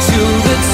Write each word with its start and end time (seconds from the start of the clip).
the 0.00 0.73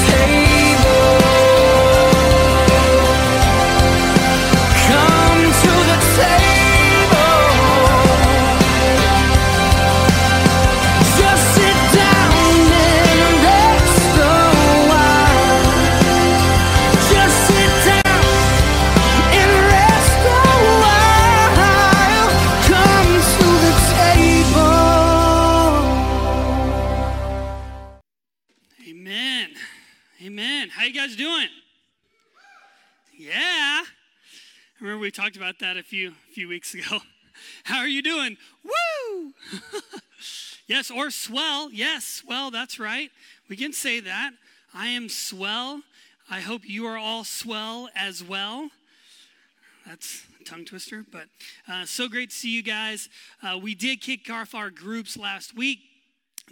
talked 35.30 35.36
about 35.36 35.60
that 35.60 35.76
a 35.76 35.82
few 35.84 36.12
few 36.32 36.48
weeks 36.48 36.74
ago. 36.74 36.98
How 37.64 37.78
are 37.78 37.86
you 37.86 38.02
doing? 38.02 38.36
Woo! 38.64 39.32
yes, 40.66 40.90
or 40.90 41.10
swell. 41.10 41.70
Yes, 41.70 42.04
swell, 42.04 42.50
that's 42.50 42.80
right. 42.80 43.10
We 43.48 43.54
can 43.54 43.72
say 43.72 44.00
that. 44.00 44.32
I 44.74 44.88
am 44.88 45.08
swell. 45.08 45.82
I 46.28 46.40
hope 46.40 46.62
you 46.64 46.84
are 46.86 46.96
all 46.98 47.22
swell 47.22 47.88
as 47.94 48.24
well. 48.24 48.70
That's 49.86 50.24
a 50.40 50.44
tongue 50.44 50.64
twister, 50.64 51.06
but 51.08 51.26
uh, 51.68 51.84
so 51.84 52.08
great 52.08 52.30
to 52.30 52.36
see 52.36 52.50
you 52.50 52.64
guys. 52.64 53.08
Uh, 53.40 53.56
we 53.56 53.76
did 53.76 54.00
kick 54.00 54.28
off 54.30 54.52
our 54.52 54.70
groups 54.70 55.16
last 55.16 55.56
week. 55.56 55.78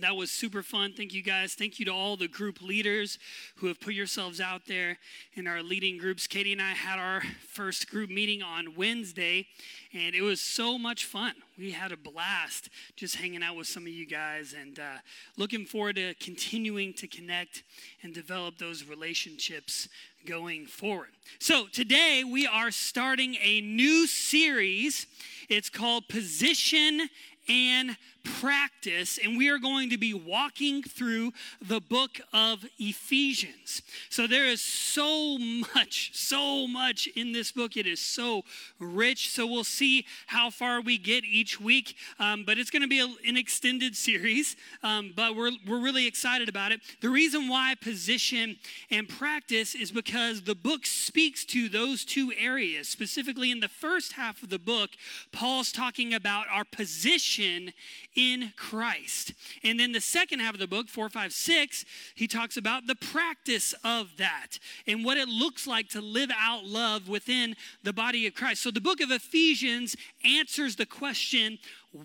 That 0.01 0.15
was 0.15 0.31
super 0.31 0.63
fun. 0.63 0.93
Thank 0.93 1.13
you 1.13 1.23
guys. 1.23 1.55
Thank 1.55 1.81
you 1.81 1.85
to 1.87 1.91
all 1.91 2.17
the 2.17 2.29
group 2.29 2.63
leaders 2.63 3.19
who 3.57 3.67
have 3.67 3.81
put 3.81 3.95
yourselves 3.95 4.41
out 4.41 4.67
there 4.67 4.99
in 5.35 5.49
our 5.49 5.61
leading 5.61 5.99
groups. 5.99 6.29
Katie 6.29 6.53
and 6.53 6.63
I 6.63 6.71
had 6.71 7.01
our 7.01 7.23
first 7.49 7.91
group 7.91 8.09
meeting 8.09 8.41
on 8.41 8.77
Wednesday, 8.77 9.47
and 9.93 10.15
it 10.15 10.23
was 10.23 10.41
so 10.41 10.79
much 10.79 11.05
fun. 11.05 11.35
We 11.59 11.73
had 11.73 11.91
a 11.91 11.97
blast 11.97 12.69
just 12.95 13.17
hanging 13.17 13.43
out 13.43 13.57
with 13.57 13.67
some 13.67 13.83
of 13.83 13.89
you 13.89 14.07
guys 14.07 14.55
and 14.59 14.79
uh, 14.79 14.99
looking 15.37 15.65
forward 15.65 15.97
to 15.97 16.15
continuing 16.15 16.93
to 16.95 17.09
connect 17.09 17.65
and 18.05 18.15
develop 18.15 18.59
those 18.59 18.85
relationships 18.85 19.89
going 20.25 20.67
forward. 20.67 21.09
So, 21.41 21.67
today 21.67 22.23
we 22.23 22.47
are 22.47 22.71
starting 22.71 23.37
a 23.43 23.61
new 23.63 24.07
series. 24.07 25.07
It's 25.49 25.71
called 25.71 26.09
Position 26.09 27.09
and 27.49 27.97
practice, 28.41 29.19
and 29.23 29.37
we 29.37 29.49
are 29.49 29.59
going 29.59 29.91
to 29.91 29.99
be 29.99 30.15
walking 30.15 30.83
through 30.83 31.33
the 31.61 31.81
book 31.81 32.21
of 32.33 32.65
Ephesians. 32.79 33.83
So 34.11 34.27
there 34.27 34.47
is 34.47 34.61
so 34.61 35.39
much, 35.75 36.11
so 36.15 36.67
much 36.67 37.09
in 37.17 37.33
this 37.33 37.53
book. 37.53 37.77
It 37.77 37.87
is 37.87 38.01
so 38.01 38.43
rich. 38.79 39.31
So 39.31 39.47
we'll 39.47 39.65
see 39.65 40.07
how 40.27 40.51
far 40.51 40.81
we 40.81 40.99
get 40.99 41.25
each 41.25 41.61
week, 41.61 41.97
um, 42.19 42.45
but 42.45 42.59
it's 42.59 42.71
going 42.71 42.83
to 42.83 42.89
be 42.89 43.01
a, 43.01 43.09
an 43.29 43.37
extended 43.37 43.97
series. 43.97 44.57
Um, 44.83 45.13
but 45.15 45.35
we're 45.35 45.53
we're 45.67 45.81
really 45.81 46.07
excited 46.07 46.49
about 46.49 46.73
it. 46.73 46.81
The 47.01 47.11
reason 47.11 47.49
why 47.49 47.75
position 47.81 48.57
and 48.91 49.09
practice 49.09 49.75
is 49.75 49.91
because 49.91 50.43
the 50.43 50.55
book 50.55 50.87
speaks 50.87 51.45
to 51.47 51.69
those 51.69 52.05
two 52.05 52.33
areas. 52.39 52.89
Specifically, 52.89 53.51
in 53.51 53.61
the 53.61 53.69
first 53.69 54.13
half 54.13 54.43
of 54.43 54.51
the 54.51 54.59
book, 54.59 54.91
Paul's 55.33 55.73
talking 55.73 56.15
about 56.15 56.47
our 56.51 56.65
position 56.65 57.73
in 58.19 58.53
Christ. 58.57 59.33
And 59.63 59.79
then 59.79 59.93
the 59.93 60.01
second 60.01 60.41
half 60.41 60.53
of 60.53 60.59
the 60.59 60.67
book, 60.67 60.89
4, 60.89 61.09
5, 61.09 61.33
6, 61.33 61.85
he 62.17 62.27
talks 62.27 62.57
about 62.57 62.89
the 62.89 62.97
practice 62.97 63.77
of 63.85 64.17
that 64.17 64.59
and 64.89 65.05
what 65.05 65.17
it 65.17 65.29
looks 65.29 65.69
like 65.69 65.89
to 65.91 66.01
live 66.01 66.31
out 66.37 66.65
love 66.65 67.09
within 67.09 67.55
the 67.85 67.93
body 67.93 68.27
of 68.27 68.35
Christ. 68.35 68.63
So 68.63 68.73
the 68.73 68.81
book 68.81 69.01
of 69.01 69.13
Ephesians 69.13 69.95
answers 70.25 70.75
the 70.75 70.85
question 70.85 71.61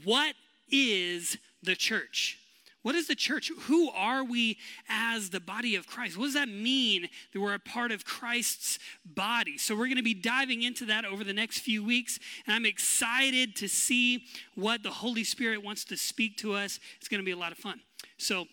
what 0.06 0.36
is 0.72 1.38
the 1.64 1.76
church? 1.76 2.38
What 2.84 2.96
is 2.96 3.08
the 3.08 3.16
church? 3.16 3.52
Who 3.62 3.90
are 3.90 4.24
we 4.24 4.58
as 4.88 5.30
the 5.30 5.40
body 5.40 5.76
of 5.76 5.88
Christ? 5.88 6.18
What 6.18 6.26
does 6.26 6.34
that 6.34 6.50
mean 6.50 7.10
that 7.32 7.40
we're 7.40 7.54
a 7.54 7.60
part 7.60 7.92
of 7.92 8.06
Christ's 8.06 8.78
body? 9.06 9.58
So, 9.58 9.74
we're 9.74 9.88
going 9.88 9.98
to 9.98 10.04
be 10.04 10.14
diving 10.14 10.62
into 10.62 10.86
that 10.86 11.06
over 11.06 11.24
the 11.24 11.34
next 11.34 11.60
few 11.60 11.84
weeks. 11.84 12.20
And 12.46 12.54
I'm 12.54 12.66
excited 12.66 13.56
to 13.56 13.70
see 13.70 14.26
what 14.56 14.84
the 14.84 14.92
Holy 14.92 15.24
Spirit 15.24 15.64
wants 15.64 15.86
to 15.86 15.98
speak 15.98 16.38
to 16.38 16.54
us. 16.54 16.80
It's 17.00 17.08
going 17.08 17.22
to 17.22 17.26
be 17.26 17.32
a 17.32 17.38
lot 17.38 17.54
of 17.54 17.58
fun. 17.58 17.80
So, 18.18 18.46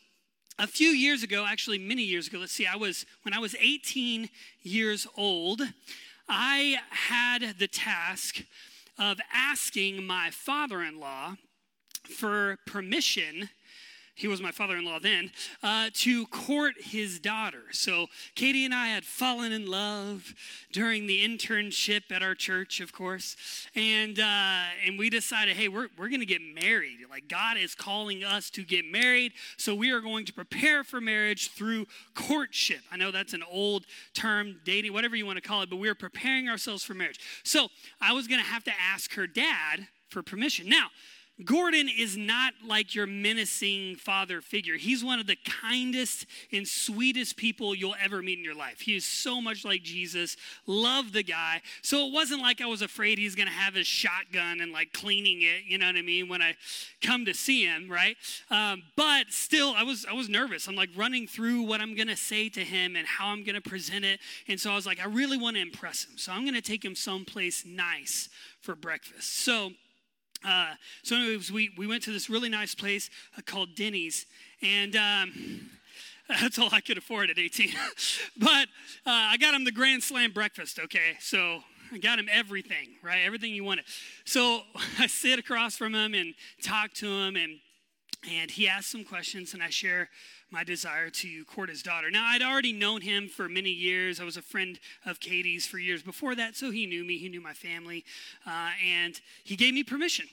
a 0.61 0.67
few 0.67 0.89
years 0.89 1.23
ago, 1.23 1.47
actually 1.49 1.79
many 1.79 2.03
years 2.03 2.29
ago, 2.29 2.39
let's 2.39 2.53
see, 2.53 2.67
I 2.67 2.77
was, 2.77 3.07
when 3.23 3.33
I 3.35 3.39
was 3.39 3.57
18 3.59 4.29
years 4.63 5.07
old, 5.17 5.63
I 6.29 6.77
had 6.91 7.59
the 7.59 7.67
task 7.67 8.45
of 8.99 9.19
asking 9.33 10.07
my 10.07 10.31
father 10.31 10.83
in 10.83 11.01
law 11.01 11.37
for 12.05 12.59
permission 12.67 13.49
he 14.21 14.29
was 14.29 14.43
my 14.43 14.51
father 14.51 14.77
in 14.77 14.85
law 14.85 14.99
then, 14.99 15.33
uh, 15.63 15.89
to 15.95 16.27
court 16.27 16.75
his 16.79 17.19
daughter. 17.19 17.63
So 17.73 18.07
Katie 18.35 18.67
and 18.67 18.75
I 18.75 18.89
had 18.89 19.05
fallen 19.05 19.51
in 19.51 19.67
love 19.67 20.35
during 20.73 21.07
the 21.07 21.27
internship 21.27 22.13
at 22.13 22.23
our 22.23 22.35
church, 22.35 22.81
of 22.81 22.93
course. 22.93 23.35
And, 23.75 24.21
uh, 24.21 24.63
and 24.87 24.99
we 24.99 25.09
decided, 25.09 25.57
hey, 25.57 25.69
we're, 25.69 25.89
we're 25.97 26.09
going 26.09 26.21
to 26.21 26.27
get 26.27 26.43
married. 26.43 26.99
Like, 27.09 27.29
God 27.29 27.57
is 27.57 27.75
calling 27.75 28.23
us 28.23 28.51
to 28.51 28.63
get 28.63 28.85
married. 28.85 29.33
So 29.57 29.75
we 29.75 29.91
are 29.91 30.01
going 30.01 30.27
to 30.27 30.35
prepare 30.35 30.85
for 30.85 31.01
marriage 31.01 31.51
through 31.53 31.87
courtship. 32.15 32.81
I 32.93 32.99
know 32.99 33.11
that's 33.11 33.33
an 33.33 33.43
old 33.51 33.87
term, 34.13 34.61
dating, 34.65 34.93
whatever 34.93 35.17
you 35.17 35.25
want 35.25 35.43
to 35.43 35.49
call 35.49 35.63
it, 35.63 35.71
but 35.71 35.77
we 35.77 35.89
are 35.89 35.95
preparing 35.95 36.49
ourselves 36.49 36.85
for 36.85 36.93
marriage. 36.93 37.21
So 37.43 37.69
I 38.03 38.13
was 38.13 38.29
going 38.29 38.41
to 38.41 38.47
have 38.47 38.65
to 38.65 38.73
ask 38.93 39.15
her 39.15 39.27
dad 39.27 39.89
for 40.11 40.23
permission. 40.23 40.69
Now, 40.69 40.89
Gordon 41.45 41.89
is 41.89 42.17
not 42.17 42.55
like 42.67 42.95
your 42.95 43.07
menacing 43.07 43.97
father 43.97 44.41
figure. 44.41 44.77
He's 44.77 45.05
one 45.05 45.19
of 45.19 45.27
the 45.27 45.37
kindest 45.37 46.27
and 46.53 46.67
sweetest 46.67 47.37
people 47.37 47.75
you'll 47.75 47.95
ever 48.03 48.23
meet 48.23 48.39
in 48.39 48.45
your 48.45 48.55
life. 48.55 48.81
He 48.81 48.97
is 48.97 49.05
so 49.05 49.41
much 49.41 49.65
like 49.65 49.83
Jesus. 49.83 50.37
Love 50.67 51.13
the 51.13 51.23
guy. 51.23 51.63
So 51.83 52.07
it 52.07 52.13
wasn't 52.13 52.43
like 52.43 52.61
I 52.61 52.67
was 52.67 52.83
afraid 52.83 53.19
he's 53.19 53.35
going 53.35 53.49
to 53.49 53.55
have 53.55 53.75
his 53.75 53.87
shotgun 53.87 54.61
and 54.61 54.73
like 54.73 54.93
cleaning 54.93 55.43
it, 55.43 55.65
you 55.67 55.79
know 55.79 55.87
what 55.87 55.97
I 55.97 56.03
mean, 56.03 56.29
when 56.29 56.43
I 56.43 56.57
come 57.03 57.25
to 57.25 57.35
see 57.35 57.65
him, 57.65 57.91
right? 57.91 58.17
Um, 58.51 58.83
but 58.97 59.31
still, 59.31 59.75
I 59.77 59.83
was 59.83 60.07
I 60.09 60.13
was 60.13 60.29
nervous. 60.29 60.69
I'm 60.69 60.77
like 60.77 60.91
running 60.97 61.27
through 61.27 61.63
what 61.63 61.81
I'm 61.81 61.95
going 61.95 62.09
to 62.09 62.17
say 62.17 62.49
to 62.51 62.61
him 62.61 62.97
and 62.97 63.07
how 63.07 63.29
I'm 63.29 63.45
going 63.45 63.61
to 63.61 63.61
present 63.61 64.05
it. 64.05 64.21
And 64.49 64.61
so 64.61 64.71
I 64.71 64.75
was 64.75 64.87
like, 64.87 65.01
I 65.01 65.07
really 65.07 65.37
want 65.37 65.57
to 65.57 65.63
impress 65.63 66.05
him. 66.05 66.19
So 66.19 66.33
I'm 66.33 66.43
going 66.43 66.55
to 66.55 66.63
take 66.63 66.85
him 66.85 66.95
someplace 66.95 67.65
nice 67.65 68.29
for 68.61 68.75
breakfast. 68.75 69.39
So 69.39 69.73
uh, 70.45 70.71
so, 71.03 71.17
anyways, 71.17 71.53
we, 71.53 71.71
we 71.77 71.87
went 71.87 72.03
to 72.05 72.13
this 72.13 72.31
really 72.31 72.49
nice 72.49 72.75
place 72.75 73.11
uh, 73.37 73.43
called 73.45 73.75
Denny's, 73.75 74.27
and 74.63 74.97
um, 74.97 75.71
that's 76.29 76.59
all 76.59 76.71
I 76.73 76.81
could 76.81 76.99
afford 76.99 77.31
at 77.31 77.39
18. 77.39 77.73
but 78.39 78.69
uh, 79.07 79.11
I 79.11 79.37
got 79.37 79.55
him 79.55 79.65
the 79.65 79.73
Grand 79.73 80.03
Slam 80.03 80.33
breakfast, 80.33 80.79
okay? 80.79 81.17
So, 81.21 81.61
I 81.93 81.99
got 81.99 82.19
him 82.19 82.29
everything, 82.31 82.91
right? 83.03 83.21
Everything 83.25 83.53
he 83.53 83.61
wanted. 83.61 83.85
So, 84.25 84.63
I 84.99 85.07
sit 85.07 85.39
across 85.39 85.77
from 85.77 85.95
him 85.95 86.15
and 86.15 86.35
talk 86.63 86.95
to 86.95 87.07
him, 87.07 87.37
and, 87.37 87.59
and 88.29 88.51
he 88.51 88.69
asked 88.69 88.91
some 88.91 89.05
questions, 89.05 89.55
and 89.55 89.63
I 89.63 89.71
share 89.71 90.11
my 90.51 90.65
desire 90.65 91.11
to 91.11 91.45
court 91.45 91.69
his 91.69 91.83
daughter. 91.83 92.11
Now, 92.11 92.27
I'd 92.27 92.43
already 92.43 92.73
known 92.73 93.01
him 93.01 93.29
for 93.29 93.49
many 93.49 93.71
years. 93.71 94.21
I 94.21 94.25
was 94.25 94.37
a 94.37 94.43
friend 94.43 94.79
of 95.07 95.21
Katie's 95.21 95.67
for 95.67 95.79
years 95.79 96.03
before 96.03 96.35
that, 96.35 96.57
so 96.57 96.71
he 96.71 96.87
knew 96.87 97.05
me, 97.05 97.19
he 97.19 97.29
knew 97.29 97.41
my 97.41 97.55
family, 97.55 98.05
uh, 98.47 98.71
and 98.85 99.21
he 99.45 99.57
gave 99.57 99.73
me 99.75 99.85
permission. 99.85 100.27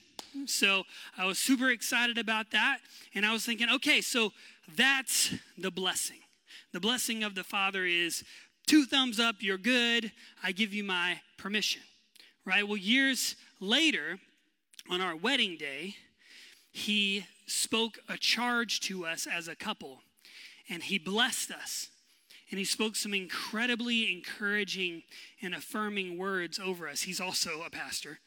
So 0.45 0.83
I 1.17 1.25
was 1.25 1.39
super 1.39 1.69
excited 1.69 2.17
about 2.17 2.51
that, 2.51 2.79
and 3.15 3.25
I 3.25 3.31
was 3.31 3.45
thinking, 3.45 3.69
okay, 3.75 4.01
so 4.01 4.33
that's 4.75 5.33
the 5.57 5.71
blessing. 5.71 6.19
The 6.73 6.79
blessing 6.79 7.23
of 7.23 7.35
the 7.35 7.43
Father 7.43 7.85
is 7.85 8.23
two 8.65 8.85
thumbs 8.85 9.19
up, 9.19 9.37
you're 9.39 9.57
good, 9.57 10.11
I 10.43 10.51
give 10.51 10.73
you 10.73 10.83
my 10.83 11.21
permission, 11.37 11.81
right? 12.43 12.67
Well, 12.67 12.77
years 12.77 13.35
later, 13.61 14.19
on 14.89 14.99
our 14.99 15.15
wedding 15.15 15.57
day, 15.57 15.95
he 16.77 17.25
spoke 17.47 17.97
a 18.07 18.17
charge 18.17 18.79
to 18.81 19.03
us 19.05 19.25
as 19.25 19.47
a 19.47 19.55
couple 19.55 20.01
and 20.69 20.83
he 20.83 20.99
blessed 20.99 21.49
us. 21.49 21.89
And 22.51 22.59
he 22.59 22.65
spoke 22.65 22.95
some 22.95 23.13
incredibly 23.13 24.11
encouraging 24.13 25.03
and 25.41 25.55
affirming 25.55 26.17
words 26.17 26.59
over 26.59 26.87
us. 26.87 27.01
He's 27.01 27.19
also 27.19 27.61
a 27.65 27.69
pastor. 27.69 28.19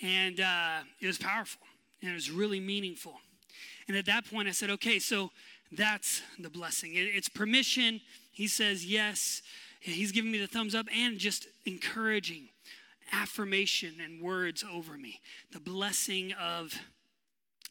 And 0.00 0.40
uh, 0.40 0.78
it 1.00 1.06
was 1.08 1.18
powerful 1.18 1.62
and 2.00 2.12
it 2.12 2.14
was 2.14 2.30
really 2.30 2.60
meaningful. 2.60 3.20
And 3.88 3.96
at 3.96 4.06
that 4.06 4.24
point, 4.30 4.46
I 4.46 4.52
said, 4.52 4.70
okay, 4.70 5.00
so 5.00 5.30
that's 5.72 6.22
the 6.38 6.48
blessing. 6.48 6.94
It, 6.94 7.10
it's 7.12 7.28
permission. 7.28 8.00
He 8.30 8.46
says 8.46 8.86
yes. 8.86 9.42
He's 9.80 10.12
giving 10.12 10.30
me 10.30 10.38
the 10.38 10.46
thumbs 10.46 10.76
up 10.76 10.86
and 10.96 11.18
just 11.18 11.48
encouraging 11.66 12.50
affirmation 13.12 13.94
and 14.02 14.22
words 14.22 14.64
over 14.72 14.96
me. 14.96 15.20
The 15.52 15.60
blessing 15.60 16.32
of 16.40 16.72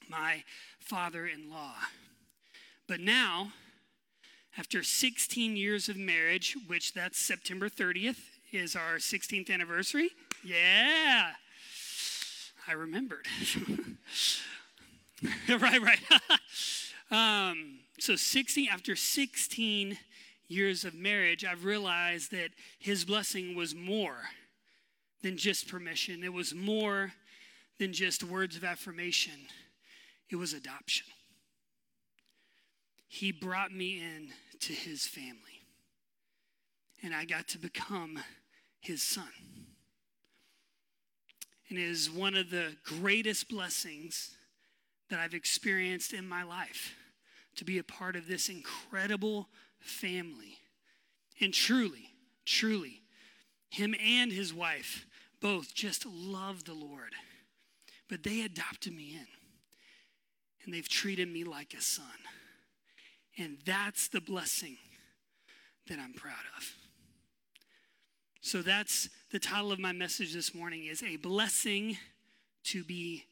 my 0.10 0.44
father 0.80 1.26
in 1.28 1.50
law. 1.50 1.76
But 2.88 3.00
now, 3.00 3.54
after 4.58 4.84
16 4.84 5.56
years 5.56 5.90
of 5.90 5.98
marriage, 5.98 6.58
which 6.68 6.94
that's 6.94 7.20
September 7.20 7.70
30th 7.70 8.18
is 8.52 8.76
our 8.76 8.96
16th 8.96 9.50
anniversary. 9.50 10.10
Yeah. 10.44 11.32
I 12.68 12.72
remembered. 12.74 13.28
right, 15.50 15.82
right. 15.82 16.00
um, 17.12 17.80
so 18.00 18.16
16 18.16 18.70
after 18.72 18.96
16 18.96 19.98
years 20.48 20.84
of 20.84 20.94
marriage, 20.94 21.46
I've 21.46 21.64
realized 21.64 22.32
that 22.32 22.50
his 22.80 23.06
blessing 23.06 23.56
was 23.56 23.76
more 23.76 24.18
than 25.22 25.38
just 25.38 25.68
permission. 25.68 26.24
It 26.24 26.34
was 26.34 26.54
more 26.54 27.14
than 27.78 27.94
just 27.94 28.24
words 28.24 28.56
of 28.56 28.64
affirmation. 28.64 29.34
It 30.30 30.36
was 30.36 30.54
adoption. 30.54 31.08
He 33.08 33.32
brought 33.32 33.74
me 33.74 34.00
in 34.00 34.30
to 34.62 34.74
his 34.74 35.08
family. 35.08 35.64
And 37.02 37.16
I 37.16 37.26
got 37.26 37.48
to 37.50 37.58
become 37.58 38.20
his 38.80 39.02
son. 39.02 39.30
And 41.70 41.78
it 41.78 41.84
is 41.84 42.10
one 42.10 42.36
of 42.36 42.50
the 42.50 42.76
greatest 42.84 43.48
blessings 43.50 44.36
that 45.10 45.20
I've 45.20 45.34
experienced 45.34 46.14
in 46.14 46.28
my 46.28 46.44
life 46.44 46.96
to 47.56 47.66
be 47.66 47.78
a 47.78 47.84
part 47.84 48.16
of 48.16 48.28
this 48.28 48.50
incredible 48.50 49.50
family. 49.80 50.58
And 51.42 51.54
truly, 51.54 52.14
truly, 52.46 53.02
him 53.70 53.96
and 54.04 54.32
his 54.32 54.54
wife 54.54 55.06
both 55.42 55.74
just 55.74 56.06
love 56.06 56.66
the 56.66 56.74
Lord. 56.74 57.14
But 58.08 58.24
they 58.24 58.42
adopted 58.42 58.94
me 58.94 59.16
in, 59.16 59.28
and 60.64 60.74
they've 60.74 60.88
treated 60.88 61.32
me 61.32 61.44
like 61.44 61.74
a 61.74 61.82
son. 61.82 62.06
And 63.38 63.58
that's 63.66 64.08
the 64.08 64.22
blessing 64.22 64.78
that 65.88 66.00
I'm 66.00 66.14
proud 66.14 66.34
of. 66.58 66.74
So 68.42 68.62
that's 68.62 69.10
the 69.32 69.40
title 69.40 69.72
of 69.72 69.80
my 69.80 69.92
message 69.92 70.34
this 70.34 70.56
morning 70.56 70.86
is 70.86 71.04
a 71.04 71.18
blessing 71.18 71.98
to 72.66 72.84
be 72.84 73.26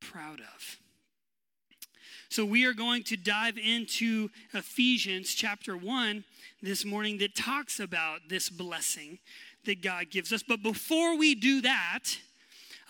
proud 0.00 0.40
of. 0.40 0.78
So 2.28 2.44
we 2.44 2.64
are 2.64 2.72
going 2.72 3.02
to 3.04 3.16
dive 3.16 3.58
into 3.58 4.28
Ephesians 4.54 5.34
chapter 5.34 5.76
1 5.76 6.24
this 6.62 6.84
morning 6.84 7.18
that 7.18 7.34
talks 7.34 7.80
about 7.80 8.20
this 8.28 8.48
blessing 8.48 9.18
that 9.64 9.82
God 9.82 10.10
gives 10.10 10.32
us. 10.32 10.42
But 10.42 10.62
before 10.62 11.16
we 11.16 11.34
do 11.34 11.60
that, 11.62 12.04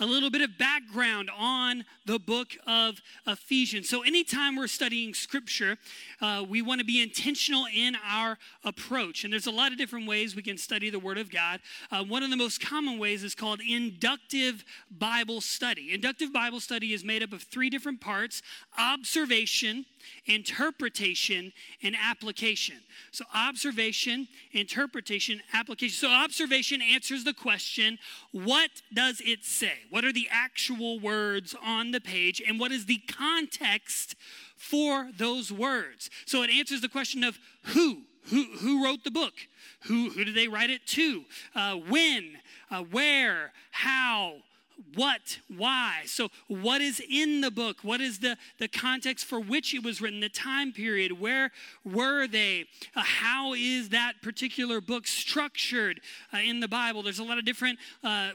a 0.00 0.06
little 0.06 0.30
bit 0.30 0.40
of 0.40 0.56
background 0.56 1.30
on 1.36 1.84
the 2.06 2.18
book 2.18 2.48
of 2.66 3.00
Ephesians. 3.26 3.88
So, 3.88 4.02
anytime 4.02 4.56
we're 4.56 4.66
studying 4.66 5.12
scripture, 5.12 5.76
uh, 6.22 6.44
we 6.48 6.62
want 6.62 6.80
to 6.80 6.86
be 6.86 7.02
intentional 7.02 7.66
in 7.74 7.96
our 8.08 8.38
approach. 8.64 9.24
And 9.24 9.32
there's 9.32 9.46
a 9.46 9.50
lot 9.50 9.72
of 9.72 9.78
different 9.78 10.08
ways 10.08 10.34
we 10.34 10.42
can 10.42 10.56
study 10.56 10.88
the 10.88 10.98
Word 10.98 11.18
of 11.18 11.30
God. 11.30 11.60
Uh, 11.92 12.02
one 12.02 12.22
of 12.22 12.30
the 12.30 12.36
most 12.36 12.60
common 12.60 12.98
ways 12.98 13.22
is 13.22 13.34
called 13.34 13.60
inductive 13.60 14.64
Bible 14.90 15.42
study. 15.42 15.92
Inductive 15.92 16.32
Bible 16.32 16.60
study 16.60 16.94
is 16.94 17.04
made 17.04 17.22
up 17.22 17.32
of 17.32 17.42
three 17.42 17.68
different 17.68 18.00
parts 18.00 18.42
observation, 18.78 19.84
interpretation, 20.26 21.52
and 21.82 21.96
application. 22.00 22.76
So, 23.12 23.24
observation, 23.34 24.28
interpretation, 24.52 25.42
application. 25.52 25.96
So, 25.96 26.08
observation 26.08 26.80
answers 26.82 27.24
the 27.24 27.34
question 27.34 27.98
what 28.32 28.70
does 28.92 29.20
it 29.24 29.44
say? 29.44 29.72
What 29.90 30.04
are 30.04 30.12
the 30.12 30.28
actual 30.30 31.00
words 31.00 31.54
on 31.64 31.90
the 31.90 32.00
page? 32.00 32.42
And 32.46 32.60
what 32.60 32.72
is 32.72 32.86
the 32.86 32.98
context 33.08 34.16
for 34.56 35.10
those 35.16 35.52
words? 35.52 36.10
So, 36.26 36.42
it 36.42 36.50
answers 36.50 36.80
the 36.80 36.88
question 36.88 37.24
of 37.24 37.38
who. 37.64 38.02
Who, 38.24 38.44
who 38.58 38.84
wrote 38.84 39.02
the 39.02 39.10
book? 39.10 39.32
Who, 39.86 40.10
who 40.10 40.24
did 40.24 40.34
they 40.34 40.46
write 40.46 40.68
it 40.68 40.86
to? 40.88 41.24
Uh, 41.54 41.76
when? 41.76 42.36
Uh, 42.70 42.82
where? 42.82 43.52
How? 43.70 44.34
What, 44.94 45.38
why. 45.54 46.02
So, 46.06 46.28
what 46.48 46.80
is 46.80 47.00
in 47.08 47.40
the 47.40 47.50
book? 47.50 47.78
What 47.82 48.00
is 48.00 48.18
the, 48.18 48.36
the 48.58 48.68
context 48.68 49.24
for 49.24 49.40
which 49.40 49.74
it 49.74 49.82
was 49.82 50.00
written, 50.00 50.20
the 50.20 50.28
time 50.28 50.72
period? 50.72 51.20
Where 51.20 51.50
were 51.84 52.26
they? 52.26 52.66
Uh, 52.94 53.02
how 53.02 53.54
is 53.54 53.90
that 53.90 54.22
particular 54.22 54.80
book 54.80 55.06
structured 55.06 56.00
uh, 56.32 56.38
in 56.38 56.60
the 56.60 56.68
Bible? 56.68 57.02
There's 57.02 57.18
a 57.18 57.24
lot 57.24 57.38
of 57.38 57.44
different 57.44 57.78
uh, 58.02 58.30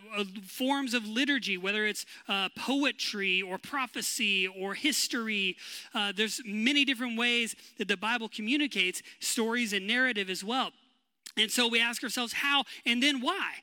forms 0.47 0.93
of 0.93 1.07
liturgy, 1.07 1.57
whether 1.57 1.85
it's 1.85 2.05
uh, 2.27 2.49
poetry 2.55 3.41
or 3.41 3.57
prophecy 3.57 4.47
or 4.47 4.73
history. 4.73 5.57
Uh, 5.93 6.13
there's 6.15 6.41
many 6.45 6.85
different 6.85 7.17
ways 7.17 7.55
that 7.77 7.87
the 7.87 7.97
Bible 7.97 8.29
communicates 8.29 9.01
stories 9.19 9.73
and 9.73 9.87
narrative 9.87 10.29
as 10.29 10.43
well. 10.43 10.71
And 11.37 11.51
so 11.51 11.67
we 11.67 11.81
ask 11.81 12.01
ourselves 12.03 12.33
how 12.33 12.63
and 12.85 13.03
then 13.03 13.19
why. 13.19 13.55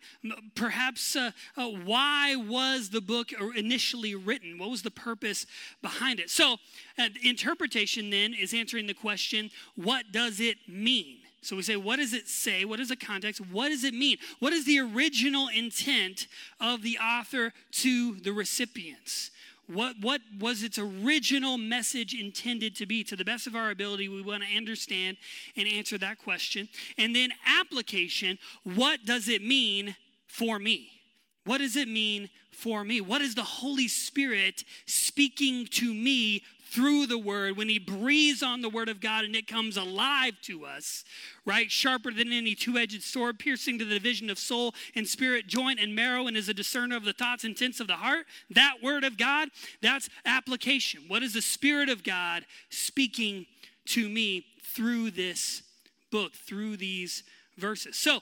Perhaps 0.55 1.17
uh, 1.17 1.31
uh, 1.57 1.69
why 1.69 2.37
was 2.37 2.91
the 2.91 3.01
book 3.01 3.31
initially 3.57 4.15
written? 4.15 4.59
What 4.59 4.71
was 4.71 4.83
the 4.83 4.91
purpose 4.91 5.47
behind 5.81 6.21
it? 6.21 6.29
So, 6.29 6.57
uh, 6.99 7.09
interpretation 7.23 8.11
then 8.11 8.35
is 8.35 8.53
answering 8.53 8.87
the 8.87 8.95
question 8.95 9.51
what 9.75 10.13
does 10.13 10.39
it 10.39 10.59
mean? 10.69 11.19
So 11.41 11.57
we 11.57 11.63
say, 11.63 11.75
what 11.75 11.97
does 11.97 12.13
it 12.13 12.29
say? 12.29 12.65
What 12.65 12.79
is 12.79 12.91
the 12.91 12.97
context? 12.97 13.41
What 13.41 13.71
does 13.71 13.83
it 13.83 13.95
mean? 13.95 14.19
What 14.39 14.53
is 14.53 14.65
the 14.65 14.79
original 14.79 15.49
intent 15.49 16.29
of 16.61 16.83
the 16.83 16.99
author 16.99 17.53
to 17.73 18.15
the 18.15 18.33
recipients? 18.33 19.33
What, 19.69 19.97
what 20.01 20.21
was 20.39 20.63
its 20.63 20.79
original 20.79 21.57
message 21.57 22.15
intended 22.15 22.77
to 22.77 22.87
be? 22.87 23.05
To 23.05 23.17
the 23.17 23.25
best 23.25 23.47
of 23.47 23.55
our 23.55 23.71
ability, 23.71 24.09
we 24.09 24.21
want 24.23 24.43
to 24.43 24.57
understand 24.57 25.17
and 25.57 25.69
answer 25.69 25.99
that 25.99 26.19
question. 26.19 26.69
And 26.99 27.15
then, 27.15 27.31
application 27.47 28.39
what 28.65 29.05
does 29.05 29.29
it 29.29 29.43
mean 29.43 29.97
for 30.27 30.59
me? 30.59 30.91
What 31.45 31.59
does 31.59 31.77
it 31.77 31.89
mean 31.89 32.29
for 32.51 32.85
me? 32.85 33.01
What 33.01 33.23
is 33.23 33.35
the 33.35 33.43
Holy 33.43 33.89
Spirit 33.89 34.65
speaking 34.87 35.67
to 35.73 35.93
me 35.93 36.43
through 36.73 37.07
the 37.07 37.19
word, 37.19 37.57
when 37.57 37.69
he 37.69 37.79
breathes 37.79 38.43
on 38.43 38.63
the 38.63 38.69
word 38.69 38.89
of 38.89 39.01
God 39.01 39.25
and 39.25 39.37
it 39.37 39.47
comes 39.47 39.77
alive 39.77 40.35
to 40.43 40.65
us, 40.65 41.05
right? 41.45 41.71
Sharper 41.71 42.11
than 42.11 42.33
any 42.33 42.55
two 42.55 42.79
edged 42.79 43.03
sword, 43.03 43.39
piercing 43.39 43.79
to 43.79 43.85
the 43.85 43.95
division 43.95 44.31
of 44.31 44.39
soul 44.39 44.75
and 44.95 45.07
spirit, 45.07 45.47
joint 45.47 45.79
and 45.79 45.95
marrow, 45.95 46.27
and 46.27 46.37
is 46.37 46.49
a 46.49 46.55
discerner 46.55 46.97
of 46.97 47.05
the 47.05 47.13
thoughts 47.13 47.45
and 47.45 47.51
intents 47.51 47.79
of 47.79 47.89
the 47.89 47.97
heart. 47.97 48.25
That 48.51 48.77
word 48.83 49.05
of 49.05 49.19
God, 49.19 49.51
that's 49.83 50.09
application. 50.25 51.03
What 51.09 51.23
is 51.23 51.35
the 51.35 51.43
Spirit 51.43 51.91
of 51.91 52.03
God 52.03 52.47
speaking 52.71 53.47
to 53.87 54.09
me 54.09 54.47
through 54.75 55.11
this 55.11 55.63
book, 56.11 56.33
through 56.33 56.79
these 56.79 57.23
verses? 57.59 57.99
So 57.99 58.21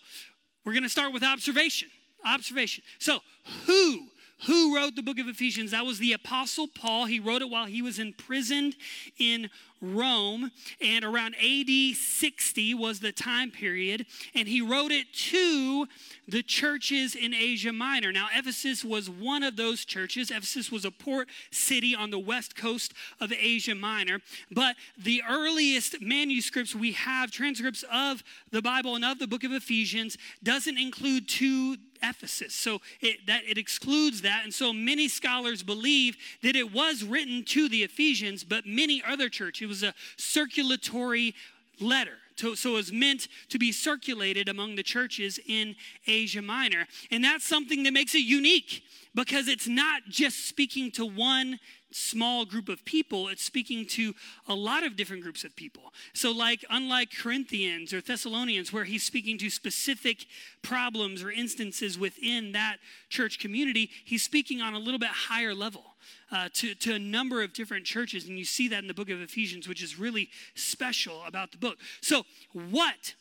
we're 0.64 0.73
going 0.73 0.83
to 0.83 0.88
start 0.88 1.12
with 1.12 1.23
observation. 1.23 1.88
Observation. 2.26 2.83
So, 2.99 3.21
who 3.66 4.09
who 4.47 4.75
wrote 4.75 4.97
the 4.97 5.02
book 5.02 5.18
of 5.18 5.28
Ephesians? 5.28 5.70
That 5.73 5.85
was 5.85 5.99
the 5.99 6.12
Apostle 6.12 6.68
Paul. 6.68 7.06
He 7.06 7.20
wrote 7.20 7.42
it 7.42 7.50
while 7.50 7.66
he 7.66 7.82
was 7.82 7.99
imprisoned 7.99 8.76
in 9.18 9.50
Rome, 9.81 10.51
and 10.81 11.05
around 11.05 11.35
AD 11.37 11.97
60 11.97 12.75
was 12.75 13.01
the 13.01 13.13
time 13.13 13.51
period, 13.51 14.07
and 14.35 14.47
he 14.47 14.61
wrote 14.61 14.93
it 14.93 15.13
to 15.13 15.87
the 16.29 16.43
churches 16.43 17.15
in 17.15 17.35
Asia 17.35 17.73
Minor. 17.73 18.13
Now, 18.13 18.29
Ephesus 18.35 18.85
was 18.85 19.09
one 19.09 19.43
of 19.43 19.57
those 19.57 19.85
churches. 19.85 20.31
Ephesus 20.31 20.71
was 20.71 20.85
a 20.85 20.91
port 20.91 21.29
city 21.51 21.95
on 21.95 22.11
the 22.11 22.19
west 22.19 22.57
coast 22.57 22.93
of 23.21 23.33
Asia 23.33 23.75
Minor, 23.75 24.21
but 24.51 24.77
the 24.99 25.23
earliest 25.29 26.01
manuscripts 26.01 26.75
we 26.75 26.93
have, 26.93 27.31
transcripts 27.31 27.85
of 27.93 28.23
the 28.51 28.63
Bible 28.63 28.95
and 28.95 29.05
of 29.05 29.19
the 29.19 29.27
book 29.27 29.45
of 29.45 29.53
Ephesians, 29.53 30.17
doesn't 30.43 30.79
include 30.79 31.29
to 31.29 31.77
Ephesus. 32.03 32.55
So 32.55 32.81
it, 33.01 33.27
that 33.27 33.43
it 33.47 33.59
excludes 33.59 34.23
that. 34.23 34.43
And 34.45 34.53
so 34.53 34.73
many 34.73 35.09
scholars 35.09 35.63
believe 35.63 36.17
that 36.43 36.57
it 36.57 36.73
was 36.73 37.05
written 37.05 37.45
to 37.47 37.69
the 37.69 37.83
Ephesians, 37.83 38.45
but 38.45 38.67
many 38.67 39.03
other 39.07 39.29
churches, 39.29 39.69
was 39.71 39.83
a 39.83 39.95
circulatory 40.19 41.35
letter. 41.81 42.19
So, 42.37 42.55
so 42.55 42.71
it 42.71 42.75
was 42.75 42.93
meant 42.93 43.29
to 43.50 43.59
be 43.59 43.71
circulated 43.71 44.49
among 44.49 44.77
the 44.77 44.83
churches 44.83 45.39
in 45.47 45.77
Asia 46.07 46.41
Minor. 46.41 46.87
And 47.11 47.23
that's 47.23 47.47
something 47.47 47.83
that 47.83 47.93
makes 47.93 48.15
it 48.15 48.23
unique 48.25 48.83
because 49.15 49.47
it's 49.47 49.69
not 49.69 50.03
just 50.09 50.49
speaking 50.49 50.91
to 50.93 51.05
one 51.05 51.59
small 51.93 52.45
group 52.47 52.69
of 52.69 52.85
people, 52.85 53.29
it's 53.29 53.45
speaking 53.45 53.85
to 53.85 54.15
a 54.47 54.55
lot 54.55 54.85
of 54.85 54.97
different 54.97 55.23
groups 55.23 55.45
of 55.45 55.55
people. 55.57 55.93
So, 56.15 56.31
like, 56.31 56.65
unlike 56.71 57.11
Corinthians 57.15 57.93
or 57.93 58.00
Thessalonians, 58.00 58.73
where 58.73 58.85
he's 58.85 59.03
speaking 59.03 59.37
to 59.39 59.50
specific 59.50 60.27
problems 60.62 61.23
or 61.23 61.31
instances 61.31 61.99
within 61.99 62.53
that 62.53 62.77
church 63.09 63.39
community, 63.39 63.91
he's 64.05 64.23
speaking 64.23 64.62
on 64.62 64.75
a 64.75 64.79
little 64.79 65.00
bit 65.00 65.11
higher 65.11 65.55
level. 65.55 65.89
Uh, 66.30 66.49
to, 66.52 66.75
to 66.75 66.95
a 66.95 66.99
number 66.99 67.42
of 67.42 67.52
different 67.52 67.85
churches, 67.85 68.28
and 68.28 68.38
you 68.38 68.45
see 68.45 68.69
that 68.69 68.78
in 68.78 68.87
the 68.87 68.95
book 68.95 69.11
of 69.11 69.21
Ephesians, 69.21 69.69
which 69.69 69.83
is 69.83 69.99
really 69.99 70.30
special 70.54 71.23
about 71.26 71.50
the 71.50 71.59
book. 71.59 71.78
So, 72.00 72.25
what 72.52 73.14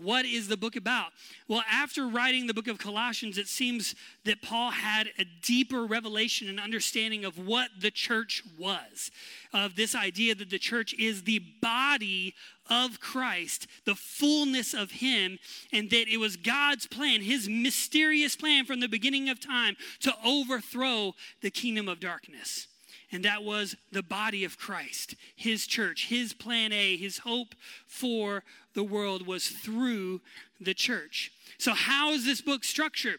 what 0.00 0.24
is 0.24 0.48
the 0.48 0.56
book 0.56 0.76
about? 0.76 1.12
Well, 1.48 1.62
after 1.70 2.06
writing 2.06 2.46
the 2.46 2.54
book 2.54 2.68
of 2.68 2.78
Colossians, 2.78 3.36
it 3.36 3.48
seems 3.48 3.94
that 4.24 4.40
Paul 4.40 4.70
had 4.70 5.08
a 5.18 5.24
deeper 5.42 5.84
revelation 5.84 6.48
and 6.48 6.58
understanding 6.58 7.24
of 7.24 7.38
what 7.38 7.70
the 7.78 7.90
church 7.90 8.42
was, 8.58 9.10
of 9.52 9.76
this 9.76 9.94
idea 9.94 10.34
that 10.34 10.50
the 10.50 10.58
church 10.58 10.94
is 10.98 11.24
the 11.24 11.40
body 11.60 12.34
of 12.70 13.00
Christ, 13.00 13.66
the 13.84 13.94
fullness 13.94 14.72
of 14.72 14.92
Him, 14.92 15.38
and 15.72 15.90
that 15.90 16.08
it 16.08 16.18
was 16.18 16.36
God's 16.36 16.86
plan, 16.86 17.20
His 17.20 17.48
mysterious 17.48 18.34
plan 18.34 18.64
from 18.64 18.80
the 18.80 18.88
beginning 18.88 19.28
of 19.28 19.40
time 19.40 19.76
to 20.00 20.14
overthrow 20.24 21.14
the 21.42 21.50
kingdom 21.50 21.88
of 21.88 22.00
darkness 22.00 22.68
and 23.12 23.24
that 23.24 23.44
was 23.44 23.76
the 23.92 24.02
body 24.02 24.42
of 24.44 24.58
Christ, 24.58 25.14
his 25.36 25.66
church, 25.66 26.06
his 26.08 26.32
plan 26.32 26.72
A, 26.72 26.96
his 26.96 27.18
hope 27.18 27.54
for 27.86 28.42
the 28.74 28.82
world 28.82 29.26
was 29.26 29.48
through 29.48 30.22
the 30.60 30.74
church. 30.74 31.30
So, 31.58 31.74
how 31.74 32.12
is 32.12 32.24
this 32.24 32.40
book 32.40 32.64
structured? 32.64 33.18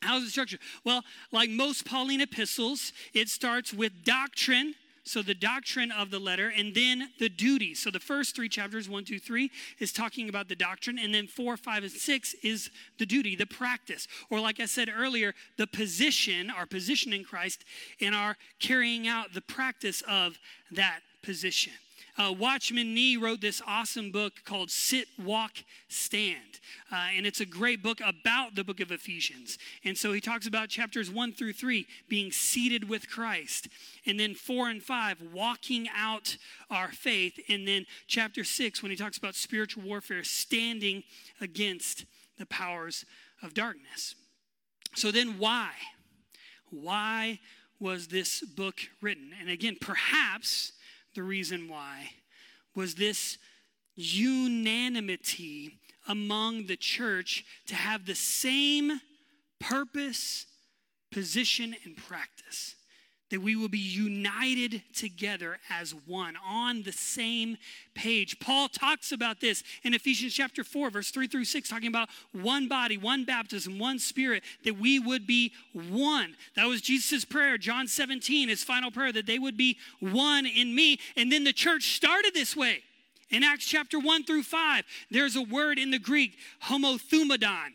How 0.00 0.18
is 0.18 0.24
it 0.24 0.30
structured? 0.30 0.60
Well, 0.84 1.02
like 1.32 1.50
most 1.50 1.84
Pauline 1.84 2.20
epistles, 2.20 2.92
it 3.12 3.28
starts 3.28 3.74
with 3.74 4.04
doctrine 4.04 4.74
so 5.08 5.22
the 5.22 5.34
doctrine 5.34 5.90
of 5.90 6.10
the 6.10 6.18
letter, 6.18 6.52
and 6.54 6.74
then 6.74 7.10
the 7.18 7.28
duty. 7.28 7.74
So 7.74 7.90
the 7.90 8.00
first 8.00 8.36
three 8.36 8.48
chapters, 8.48 8.88
one, 8.88 9.04
two, 9.04 9.18
three, 9.18 9.50
is 9.78 9.92
talking 9.92 10.28
about 10.28 10.48
the 10.48 10.56
doctrine, 10.56 10.98
and 10.98 11.14
then 11.14 11.26
four, 11.26 11.56
five, 11.56 11.82
and 11.82 11.92
six 11.92 12.34
is 12.42 12.70
the 12.98 13.06
duty, 13.06 13.34
the 13.34 13.46
practice. 13.46 14.06
Or 14.30 14.40
like 14.40 14.60
I 14.60 14.66
said 14.66 14.90
earlier, 14.94 15.34
the 15.56 15.66
position, 15.66 16.50
our 16.50 16.66
position 16.66 17.12
in 17.12 17.24
Christ, 17.24 17.64
and 18.00 18.14
our 18.14 18.36
carrying 18.60 19.08
out 19.08 19.32
the 19.32 19.40
practice 19.40 20.02
of 20.08 20.38
that 20.70 21.00
position. 21.22 21.72
Uh, 22.18 22.32
Watchman 22.32 22.94
Nee 22.94 23.16
wrote 23.16 23.40
this 23.40 23.62
awesome 23.64 24.10
book 24.10 24.32
called 24.44 24.70
Sit, 24.70 25.06
Walk, 25.18 25.52
Stand. 25.88 26.58
Uh, 26.90 27.10
and 27.16 27.24
it's 27.24 27.40
a 27.40 27.46
great 27.46 27.80
book 27.80 28.00
about 28.04 28.56
the 28.56 28.64
book 28.64 28.80
of 28.80 28.90
Ephesians. 28.90 29.56
And 29.84 29.96
so 29.96 30.12
he 30.12 30.20
talks 30.20 30.46
about 30.46 30.68
chapters 30.68 31.10
one 31.10 31.32
through 31.32 31.52
three 31.52 31.86
being 32.08 32.32
seated 32.32 32.88
with 32.88 33.08
Christ. 33.08 33.68
And 34.04 34.18
then 34.18 34.34
four 34.34 34.68
and 34.68 34.82
five, 34.82 35.22
walking 35.32 35.88
out 35.96 36.36
our 36.70 36.88
faith. 36.88 37.38
And 37.48 37.68
then 37.68 37.86
chapter 38.08 38.42
six, 38.42 38.82
when 38.82 38.90
he 38.90 38.96
talks 38.96 39.16
about 39.16 39.36
spiritual 39.36 39.84
warfare, 39.84 40.24
standing 40.24 41.04
against 41.40 42.04
the 42.36 42.46
powers 42.46 43.04
of 43.42 43.54
darkness. 43.54 44.16
So 44.94 45.12
then, 45.12 45.38
why? 45.38 45.70
Why 46.70 47.38
was 47.78 48.08
this 48.08 48.44
book 48.44 48.80
written? 49.00 49.30
And 49.40 49.48
again, 49.48 49.76
perhaps 49.80 50.72
the 51.14 51.22
reason 51.22 51.68
why 51.68 52.10
was 52.74 52.94
this 52.94 53.38
unanimity 53.96 55.78
among 56.06 56.66
the 56.66 56.76
church 56.76 57.44
to 57.66 57.74
have 57.74 58.06
the 58.06 58.14
same 58.14 59.00
purpose, 59.60 60.46
position, 61.10 61.74
and 61.84 61.96
practice. 61.96 62.76
That 63.30 63.42
we 63.42 63.56
will 63.56 63.68
be 63.68 63.78
united 63.78 64.82
together 64.94 65.58
as 65.70 65.94
one 66.06 66.34
on 66.46 66.82
the 66.82 66.92
same 66.92 67.58
page. 67.94 68.40
Paul 68.40 68.68
talks 68.68 69.12
about 69.12 69.40
this 69.40 69.62
in 69.82 69.92
Ephesians 69.92 70.32
chapter 70.32 70.64
4, 70.64 70.90
verse 70.90 71.10
3 71.10 71.26
through 71.26 71.44
6, 71.44 71.68
talking 71.68 71.88
about 71.88 72.08
one 72.32 72.68
body, 72.68 72.96
one 72.96 73.24
baptism, 73.24 73.78
one 73.78 73.98
spirit, 73.98 74.44
that 74.64 74.78
we 74.78 74.98
would 74.98 75.26
be 75.26 75.52
one. 75.74 76.36
That 76.56 76.66
was 76.66 76.80
Jesus' 76.80 77.26
prayer, 77.26 77.58
John 77.58 77.86
17, 77.86 78.48
his 78.48 78.64
final 78.64 78.90
prayer, 78.90 79.12
that 79.12 79.26
they 79.26 79.38
would 79.38 79.58
be 79.58 79.76
one 80.00 80.46
in 80.46 80.74
me. 80.74 80.98
And 81.14 81.30
then 81.30 81.44
the 81.44 81.52
church 81.52 81.96
started 81.96 82.32
this 82.32 82.56
way. 82.56 82.82
In 83.30 83.44
Acts 83.44 83.66
chapter 83.66 83.98
1 83.98 84.24
through 84.24 84.44
5, 84.44 84.84
there's 85.10 85.36
a 85.36 85.42
word 85.42 85.78
in 85.78 85.90
the 85.90 85.98
Greek, 85.98 86.38
homothumadon, 86.64 87.74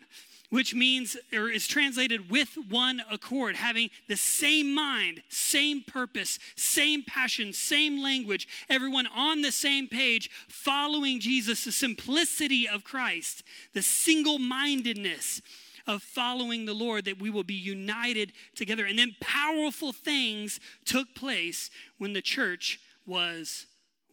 which 0.54 0.76
means 0.76 1.18
or 1.34 1.50
is 1.50 1.66
translated 1.66 2.30
with 2.30 2.56
one 2.70 3.02
accord, 3.10 3.56
having 3.56 3.90
the 4.08 4.16
same 4.16 4.72
mind, 4.72 5.24
same 5.28 5.82
purpose, 5.82 6.38
same 6.56 7.02
passion, 7.02 7.52
same 7.52 8.04
language, 8.04 8.48
everyone 8.70 9.08
on 9.16 9.42
the 9.42 9.52
same 9.52 9.88
page, 9.88 10.30
following 10.48 11.20
Jesus, 11.20 11.66
the 11.66 11.72
simplicity 11.72 12.70
of 12.70 12.84
Christ, 12.84 13.42
the 13.74 13.82
single 13.82 14.38
mindedness 14.38 15.42
of 15.88 16.04
following 16.04 16.66
the 16.66 16.76
Lord, 16.76 17.06
that 17.06 17.20
we 17.20 17.32
will 17.32 17.44
be 17.44 17.56
united 17.56 18.32
together. 18.54 18.86
And 18.86 19.00
then 19.00 19.16
powerful 19.20 19.92
things 19.92 20.60
took 20.86 21.16
place 21.16 21.72
when 21.98 22.14
the 22.14 22.22
church 22.22 22.80
was 23.08 23.66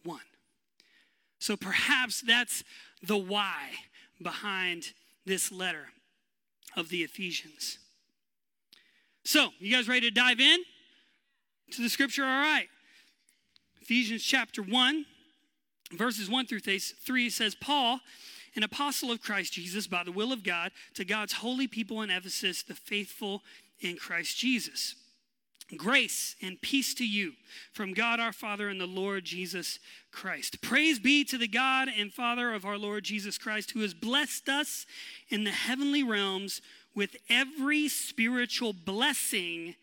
one. 0.03 0.21
So 1.37 1.55
perhaps 1.55 2.19
that's 2.19 2.63
the 3.03 3.15
why 3.15 3.73
behind 4.19 4.93
this 5.23 5.51
letter 5.51 5.89
of 6.75 6.89
the 6.89 7.03
Ephesians. 7.03 7.77
So, 9.23 9.49
you 9.59 9.73
guys 9.75 9.87
ready 9.87 10.09
to 10.09 10.11
dive 10.11 10.39
in 10.39 10.59
to 11.71 11.81
the 11.81 11.89
scripture? 11.89 12.23
All 12.23 12.41
right. 12.41 12.67
Ephesians 13.81 14.23
chapter 14.23 14.61
1, 14.61 15.05
verses 15.93 16.29
1 16.29 16.47
through 16.47 16.59
3 16.59 17.29
says, 17.29 17.55
Paul, 17.55 17.99
an 18.55 18.63
apostle 18.63 19.11
of 19.11 19.21
Christ 19.21 19.53
Jesus, 19.53 19.87
by 19.87 20.03
the 20.03 20.11
will 20.11 20.31
of 20.31 20.43
God, 20.43 20.71
to 20.95 21.05
God's 21.05 21.33
holy 21.33 21.67
people 21.67 22.01
in 22.01 22.09
Ephesus, 22.09 22.63
the 22.63 22.73
faithful 22.73 23.43
in 23.79 23.97
Christ 23.97 24.37
Jesus. 24.37 24.95
Grace 25.77 26.35
and 26.41 26.61
peace 26.61 26.93
to 26.95 27.07
you 27.07 27.33
from 27.73 27.93
God 27.93 28.19
our 28.19 28.33
Father 28.33 28.67
and 28.67 28.79
the 28.79 28.85
Lord 28.85 29.23
Jesus 29.23 29.79
Christ. 30.11 30.61
Praise 30.61 30.99
be 30.99 31.23
to 31.25 31.37
the 31.37 31.47
God 31.47 31.87
and 31.95 32.13
Father 32.13 32.53
of 32.53 32.65
our 32.65 32.77
Lord 32.77 33.03
Jesus 33.03 33.37
Christ, 33.37 33.71
who 33.71 33.81
has 33.81 33.93
blessed 33.93 34.49
us 34.49 34.85
in 35.29 35.43
the 35.43 35.51
heavenly 35.51 36.03
realms 36.03 36.61
with 36.93 37.15
every 37.29 37.87
spiritual 37.87 38.73
blessing 38.73 39.75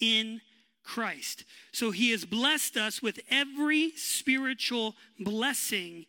in 0.00 0.40
Christ. 0.82 1.44
So 1.72 1.90
he 1.90 2.10
has 2.10 2.24
blessed 2.24 2.76
us 2.76 3.02
with 3.02 3.20
every 3.30 3.92
spiritual 3.96 4.94
blessing 5.18 6.06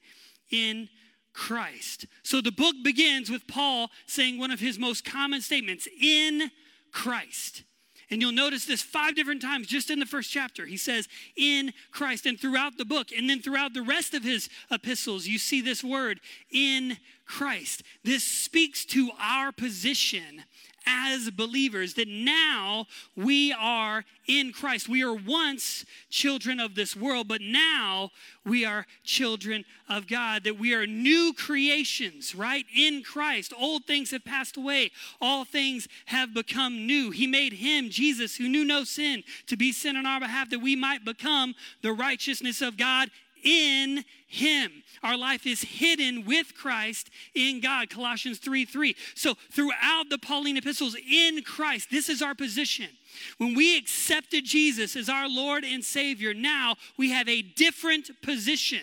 in 0.50 0.90
Christ. 1.34 2.06
So 2.24 2.40
the 2.40 2.52
book 2.52 2.76
begins 2.84 3.30
with 3.30 3.48
Paul 3.48 3.90
saying 4.06 4.38
one 4.38 4.52
of 4.52 4.60
his 4.60 4.80
most 4.80 5.04
common 5.04 5.42
statements 5.42 5.88
in 6.00 6.52
Christ. 6.92 7.64
And 8.10 8.22
you'll 8.22 8.32
notice 8.32 8.66
this 8.66 8.82
five 8.82 9.16
different 9.16 9.42
times 9.42 9.68
just 9.68 9.90
in 9.90 10.00
the 10.00 10.06
first 10.06 10.32
chapter. 10.32 10.66
He 10.66 10.78
says, 10.78 11.08
in 11.36 11.74
Christ, 11.92 12.26
and 12.26 12.40
throughout 12.40 12.78
the 12.78 12.86
book, 12.86 13.12
and 13.16 13.30
then 13.30 13.42
throughout 13.42 13.74
the 13.74 13.82
rest 13.82 14.14
of 14.14 14.24
his 14.24 14.50
epistles, 14.72 15.28
you 15.28 15.38
see 15.38 15.62
this 15.62 15.84
word, 15.84 16.20
in 16.52 16.98
Christ. 17.26 17.84
This 18.04 18.24
speaks 18.24 18.86
to 18.86 19.12
our 19.20 19.52
position 19.52 20.44
as 20.86 21.30
believers 21.30 21.94
that 21.96 22.08
now 22.08 22.86
we 23.16 23.54
are 23.54 24.06
in 24.28 24.52
Christ. 24.52 24.90
We 24.90 25.04
are 25.04 25.14
once 25.14 25.86
children 26.10 26.60
of 26.60 26.76
this 26.76 26.96
world, 26.96 27.28
but 27.28 27.42
now 27.42 28.12
we 28.46 28.66
are 28.66 28.86
children 29.04 29.66
of 29.90 30.08
God, 30.08 30.44
that 30.44 30.60
we 30.60 30.74
are 30.74 30.88
new 30.88 31.34
creations, 31.34 32.36
right? 32.36 32.66
In 32.76 33.04
Christ. 33.04 33.54
Old 33.58 33.86
things 33.86 34.12
have 34.12 34.26
passed 34.26 34.58
away, 34.58 34.92
all 35.22 35.46
things 35.46 35.88
have 36.06 36.34
become 36.34 36.88
new. 36.88 37.12
He 37.12 37.28
made 37.28 37.54
him, 37.54 37.90
Jesus, 37.90 38.36
who 38.36 38.50
knew 38.50 38.66
no 38.66 38.84
sin, 38.84 39.24
to 39.48 39.58
be 39.58 39.72
sin 39.72 39.96
on 39.96 40.06
our 40.06 40.20
behalf, 40.20 40.50
that 40.50 40.60
we 40.60 40.76
might 40.76 41.06
become 41.06 41.56
the 41.82 41.94
righteousness 41.94 42.62
of 42.62 42.78
God 42.78 43.10
in 43.46 44.04
him. 44.28 44.72
Our 45.04 45.18
life 45.18 45.46
is 45.46 45.62
hidden 45.62 46.26
with 46.26 46.56
Christ 46.56 47.10
in 47.34 47.62
God. 47.62 47.90
Colossians 47.90 48.40
3 48.40 48.66
3. 48.66 48.96
So, 49.14 49.36
throughout 49.52 50.10
the 50.10 50.18
Pauline 50.18 50.58
epistles, 50.58 50.98
in 51.10 51.44
Christ, 51.44 51.90
this 51.92 52.10
is 52.10 52.22
our 52.22 52.36
position. 52.36 52.90
When 53.38 53.56
we 53.56 53.78
accepted 53.78 54.44
Jesus 54.44 54.96
as 54.96 55.08
our 55.08 55.30
Lord 55.30 55.64
and 55.64 55.84
Savior, 55.84 56.34
now 56.34 56.76
we 56.98 57.12
have 57.12 57.30
a 57.30 57.42
different 57.42 58.10
position. 58.22 58.82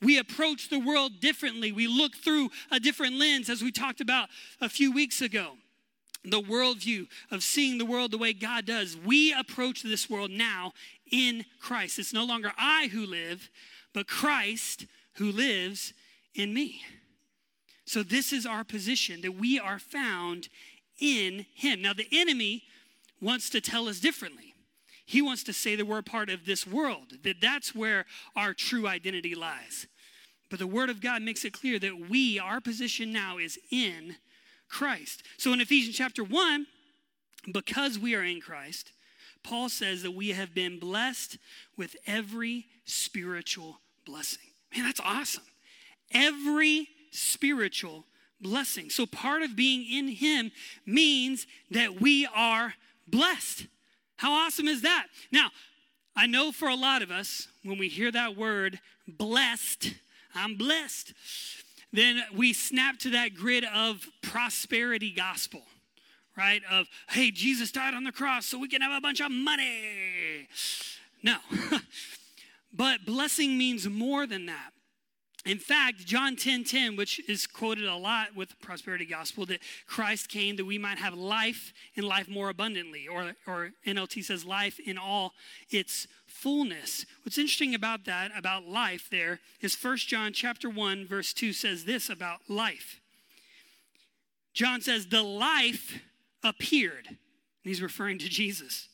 We 0.00 0.18
approach 0.18 0.68
the 0.68 0.78
world 0.78 1.20
differently. 1.20 1.72
We 1.72 1.86
look 1.86 2.16
through 2.16 2.50
a 2.70 2.80
different 2.80 3.16
lens, 3.16 3.50
as 3.50 3.62
we 3.62 3.72
talked 3.72 4.00
about 4.00 4.28
a 4.60 4.68
few 4.68 4.92
weeks 4.92 5.20
ago. 5.20 5.52
The 6.24 6.40
worldview 6.40 7.08
of 7.30 7.42
seeing 7.42 7.76
the 7.76 7.84
world 7.84 8.10
the 8.10 8.18
way 8.18 8.32
God 8.32 8.64
does. 8.64 8.96
We 8.96 9.34
approach 9.34 9.82
this 9.82 10.08
world 10.08 10.30
now 10.30 10.72
in 11.10 11.44
Christ. 11.60 11.98
It's 11.98 12.14
no 12.14 12.24
longer 12.24 12.52
I 12.56 12.88
who 12.90 13.04
live, 13.04 13.50
but 13.94 14.06
Christ 14.06 14.86
who 15.14 15.32
lives 15.32 15.94
in 16.34 16.52
me. 16.52 16.82
So, 17.86 18.02
this 18.02 18.32
is 18.32 18.44
our 18.44 18.64
position 18.64 19.20
that 19.22 19.32
we 19.32 19.58
are 19.58 19.78
found 19.78 20.48
in 20.98 21.46
Him. 21.54 21.82
Now, 21.82 21.92
the 21.92 22.08
enemy 22.12 22.64
wants 23.20 23.48
to 23.50 23.60
tell 23.60 23.88
us 23.88 24.00
differently. 24.00 24.54
He 25.06 25.22
wants 25.22 25.44
to 25.44 25.52
say 25.52 25.76
that 25.76 25.86
we're 25.86 25.98
a 25.98 26.02
part 26.02 26.30
of 26.30 26.46
this 26.46 26.66
world, 26.66 27.22
that 27.22 27.40
that's 27.40 27.74
where 27.74 28.06
our 28.34 28.54
true 28.54 28.88
identity 28.88 29.34
lies. 29.34 29.86
But 30.50 30.58
the 30.58 30.66
Word 30.66 30.88
of 30.88 31.00
God 31.00 31.22
makes 31.22 31.44
it 31.44 31.52
clear 31.52 31.78
that 31.78 32.08
we, 32.08 32.38
our 32.38 32.60
position 32.60 33.12
now, 33.12 33.38
is 33.38 33.58
in 33.70 34.16
Christ. 34.68 35.22
So, 35.36 35.52
in 35.52 35.60
Ephesians 35.60 35.96
chapter 35.96 36.24
1, 36.24 36.66
because 37.52 37.98
we 37.98 38.14
are 38.14 38.24
in 38.24 38.40
Christ, 38.40 38.92
Paul 39.42 39.68
says 39.68 40.02
that 40.02 40.12
we 40.12 40.30
have 40.30 40.54
been 40.54 40.78
blessed 40.78 41.36
with 41.76 41.96
every 42.06 42.66
spiritual 42.86 43.80
blessing. 44.04 44.42
Man, 44.74 44.84
that's 44.84 45.00
awesome. 45.00 45.44
Every 46.12 46.88
spiritual 47.10 48.04
blessing. 48.40 48.90
So 48.90 49.06
part 49.06 49.42
of 49.42 49.56
being 49.56 49.86
in 49.90 50.08
Him 50.08 50.50
means 50.86 51.46
that 51.70 52.00
we 52.00 52.26
are 52.34 52.74
blessed. 53.06 53.66
How 54.16 54.32
awesome 54.32 54.68
is 54.68 54.82
that? 54.82 55.06
Now, 55.32 55.50
I 56.16 56.26
know 56.26 56.52
for 56.52 56.68
a 56.68 56.76
lot 56.76 57.02
of 57.02 57.10
us, 57.10 57.48
when 57.64 57.78
we 57.78 57.88
hear 57.88 58.12
that 58.12 58.36
word 58.36 58.78
blessed, 59.08 59.94
I'm 60.34 60.56
blessed, 60.56 61.12
then 61.92 62.22
we 62.34 62.52
snap 62.52 62.98
to 63.00 63.10
that 63.10 63.34
grid 63.34 63.64
of 63.64 64.06
prosperity 64.22 65.12
gospel, 65.12 65.62
right? 66.36 66.62
Of, 66.70 66.86
hey, 67.10 67.30
Jesus 67.30 67.70
died 67.72 67.94
on 67.94 68.04
the 68.04 68.12
cross 68.12 68.46
so 68.46 68.58
we 68.58 68.68
can 68.68 68.82
have 68.82 68.96
a 68.96 69.00
bunch 69.00 69.20
of 69.20 69.30
money. 69.30 70.48
No. 71.22 71.36
but 72.74 73.06
blessing 73.06 73.56
means 73.56 73.88
more 73.88 74.26
than 74.26 74.46
that. 74.46 74.70
In 75.44 75.58
fact, 75.58 76.06
John 76.06 76.36
10 76.36 76.64
10, 76.64 76.96
which 76.96 77.20
is 77.28 77.46
quoted 77.46 77.84
a 77.84 77.96
lot 77.96 78.34
with 78.34 78.48
the 78.48 78.56
prosperity 78.56 79.04
gospel, 79.04 79.44
that 79.46 79.60
Christ 79.86 80.30
came 80.30 80.56
that 80.56 80.64
we 80.64 80.78
might 80.78 80.96
have 80.96 81.12
life 81.12 81.74
and 81.96 82.06
life 82.06 82.28
more 82.28 82.48
abundantly, 82.48 83.06
or, 83.06 83.34
or 83.46 83.72
NLT 83.86 84.24
says 84.24 84.46
life 84.46 84.80
in 84.80 84.96
all 84.96 85.34
its 85.68 86.06
fullness. 86.26 87.04
What's 87.24 87.36
interesting 87.36 87.74
about 87.74 88.06
that, 88.06 88.30
about 88.34 88.66
life 88.66 89.08
there, 89.10 89.40
is 89.60 89.76
1 89.76 89.98
John 89.98 90.32
chapter 90.32 90.70
1, 90.70 91.06
verse 91.06 91.34
2 91.34 91.52
says 91.52 91.84
this 91.84 92.08
about 92.08 92.40
life. 92.48 93.00
John 94.54 94.80
says, 94.80 95.08
The 95.08 95.22
life 95.22 96.00
appeared. 96.42 97.06
And 97.06 97.16
he's 97.70 97.82
referring 97.82 98.18
to 98.18 98.28
Jesus. 98.30 98.88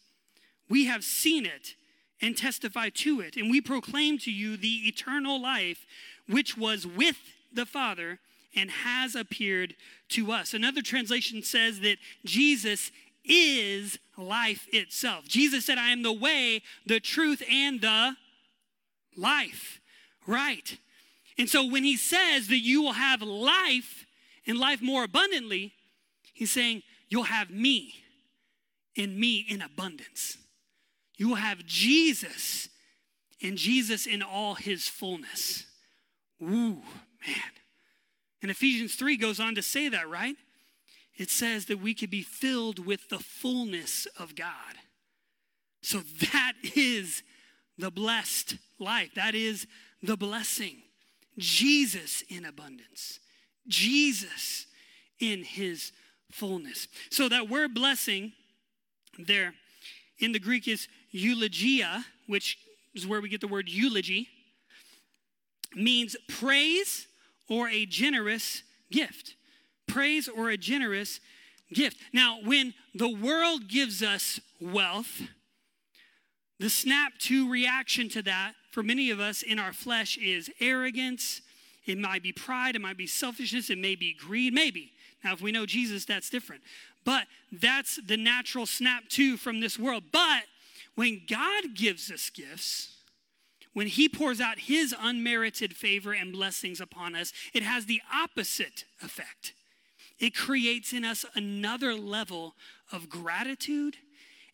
We 0.68 0.86
have 0.86 1.04
seen 1.04 1.46
it 1.46 1.74
and 2.22 2.36
testify 2.36 2.90
to 2.90 3.20
it, 3.20 3.36
and 3.36 3.50
we 3.50 3.60
proclaim 3.60 4.18
to 4.18 4.30
you 4.30 4.56
the 4.56 4.88
eternal 4.88 5.40
life 5.40 5.86
which 6.28 6.56
was 6.56 6.86
with 6.86 7.16
the 7.52 7.66
Father 7.66 8.18
and 8.54 8.70
has 8.70 9.14
appeared 9.14 9.74
to 10.08 10.32
us. 10.32 10.54
Another 10.54 10.82
translation 10.82 11.42
says 11.42 11.80
that 11.80 11.98
Jesus 12.24 12.90
is 13.24 13.98
life 14.16 14.66
itself. 14.72 15.26
Jesus 15.26 15.64
said, 15.64 15.78
I 15.78 15.90
am 15.90 16.02
the 16.02 16.12
way, 16.12 16.62
the 16.86 17.00
truth, 17.00 17.42
and 17.50 17.80
the 17.80 18.16
life. 19.16 19.80
Right. 20.26 20.78
And 21.38 21.48
so 21.48 21.64
when 21.64 21.84
he 21.84 21.96
says 21.96 22.48
that 22.48 22.58
you 22.58 22.82
will 22.82 22.92
have 22.92 23.22
life 23.22 24.04
and 24.46 24.58
life 24.58 24.82
more 24.82 25.04
abundantly, 25.04 25.72
he's 26.32 26.50
saying, 26.50 26.82
You'll 27.08 27.24
have 27.24 27.50
me 27.50 27.94
and 28.96 29.18
me 29.18 29.44
in 29.48 29.62
abundance. 29.62 30.38
You 31.20 31.28
will 31.28 31.36
have 31.36 31.66
Jesus 31.66 32.70
and 33.42 33.58
Jesus 33.58 34.06
in 34.06 34.22
all 34.22 34.54
his 34.54 34.88
fullness. 34.88 35.66
Ooh, 36.42 36.80
man. 37.26 37.52
And 38.40 38.50
Ephesians 38.50 38.94
3 38.94 39.18
goes 39.18 39.38
on 39.38 39.54
to 39.56 39.60
say 39.60 39.90
that, 39.90 40.08
right? 40.08 40.34
It 41.18 41.28
says 41.28 41.66
that 41.66 41.78
we 41.78 41.92
could 41.92 42.08
be 42.08 42.22
filled 42.22 42.86
with 42.86 43.10
the 43.10 43.18
fullness 43.18 44.06
of 44.18 44.34
God. 44.34 44.78
So 45.82 45.98
that 45.98 46.54
is 46.74 47.22
the 47.76 47.90
blessed 47.90 48.56
life. 48.78 49.10
That 49.14 49.34
is 49.34 49.66
the 50.02 50.16
blessing. 50.16 50.78
Jesus 51.36 52.24
in 52.30 52.46
abundance. 52.46 53.20
Jesus 53.68 54.64
in 55.18 55.44
his 55.44 55.92
fullness. 56.30 56.88
So 57.10 57.28
that 57.28 57.50
word 57.50 57.74
blessing 57.74 58.32
there 59.18 59.52
in 60.20 60.32
the 60.32 60.38
Greek 60.38 60.68
is 60.68 60.88
eulogia, 61.10 62.04
which 62.26 62.58
is 62.94 63.06
where 63.06 63.20
we 63.20 63.28
get 63.28 63.40
the 63.40 63.48
word 63.48 63.68
eulogy 63.68 64.28
means 65.74 66.16
praise 66.28 67.06
or 67.48 67.68
a 67.68 67.86
generous 67.86 68.62
gift. 68.90 69.34
Praise 69.86 70.28
or 70.28 70.50
a 70.50 70.56
generous 70.56 71.20
gift. 71.72 71.98
Now, 72.12 72.38
when 72.44 72.74
the 72.94 73.08
world 73.08 73.68
gives 73.68 74.02
us 74.02 74.40
wealth, 74.60 75.22
the 76.58 76.70
snap 76.70 77.12
to 77.20 77.50
reaction 77.50 78.08
to 78.10 78.22
that 78.22 78.54
for 78.70 78.82
many 78.82 79.10
of 79.10 79.18
us 79.18 79.42
in 79.42 79.58
our 79.58 79.72
flesh 79.72 80.16
is 80.18 80.50
arrogance. 80.60 81.40
It 81.86 81.98
might 81.98 82.22
be 82.22 82.32
pride. 82.32 82.76
It 82.76 82.82
might 82.82 82.98
be 82.98 83.06
selfishness. 83.06 83.70
It 83.70 83.78
may 83.78 83.94
be 83.94 84.14
greed. 84.14 84.52
Maybe. 84.52 84.92
Now, 85.22 85.32
if 85.32 85.40
we 85.40 85.52
know 85.52 85.66
Jesus, 85.66 86.04
that's 86.04 86.30
different. 86.30 86.62
But 87.04 87.24
that's 87.52 87.96
the 87.96 88.16
natural 88.16 88.66
snap 88.66 89.08
to 89.10 89.36
from 89.36 89.60
this 89.60 89.78
world. 89.78 90.04
But 90.12 90.44
when 90.94 91.22
God 91.28 91.74
gives 91.74 92.10
us 92.10 92.30
gifts, 92.30 92.96
when 93.72 93.86
He 93.86 94.08
pours 94.08 94.40
out 94.40 94.60
His 94.60 94.94
unmerited 94.98 95.76
favor 95.76 96.12
and 96.12 96.32
blessings 96.32 96.80
upon 96.80 97.14
us, 97.14 97.32
it 97.54 97.62
has 97.62 97.86
the 97.86 98.00
opposite 98.12 98.84
effect. 99.02 99.54
It 100.18 100.34
creates 100.34 100.92
in 100.92 101.04
us 101.04 101.24
another 101.34 101.94
level 101.94 102.54
of 102.92 103.08
gratitude 103.08 103.96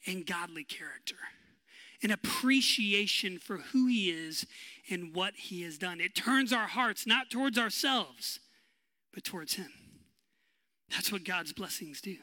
and 0.06 0.24
godly 0.24 0.62
character, 0.62 1.16
an 2.02 2.10
appreciation 2.12 3.38
for 3.38 3.58
who 3.58 3.86
He 3.86 4.10
is 4.10 4.46
and 4.88 5.14
what 5.14 5.34
He 5.34 5.62
has 5.62 5.78
done. 5.78 6.00
It 6.00 6.14
turns 6.14 6.52
our 6.52 6.68
hearts 6.68 7.06
not 7.06 7.30
towards 7.30 7.58
ourselves, 7.58 8.38
but 9.12 9.24
towards 9.24 9.54
Him. 9.54 9.72
That's 10.90 11.10
what 11.10 11.24
God's 11.24 11.52
blessings 11.52 12.00
do. 12.00 12.16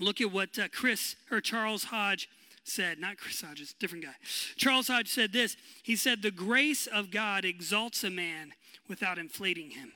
Look 0.00 0.20
at 0.20 0.32
what 0.32 0.58
uh, 0.58 0.68
Chris 0.68 1.16
or 1.30 1.40
Charles 1.40 1.84
Hodge 1.84 2.28
said, 2.64 2.98
not 2.98 3.16
Chris 3.16 3.40
Hodges, 3.40 3.74
different 3.78 4.04
guy. 4.04 4.14
Charles 4.56 4.88
Hodge 4.88 5.08
said 5.08 5.32
this. 5.32 5.56
He 5.82 5.96
said, 5.96 6.22
The 6.22 6.30
grace 6.30 6.86
of 6.86 7.10
God 7.10 7.44
exalts 7.44 8.04
a 8.04 8.10
man 8.10 8.52
without 8.88 9.18
inflating 9.18 9.70
him 9.70 9.92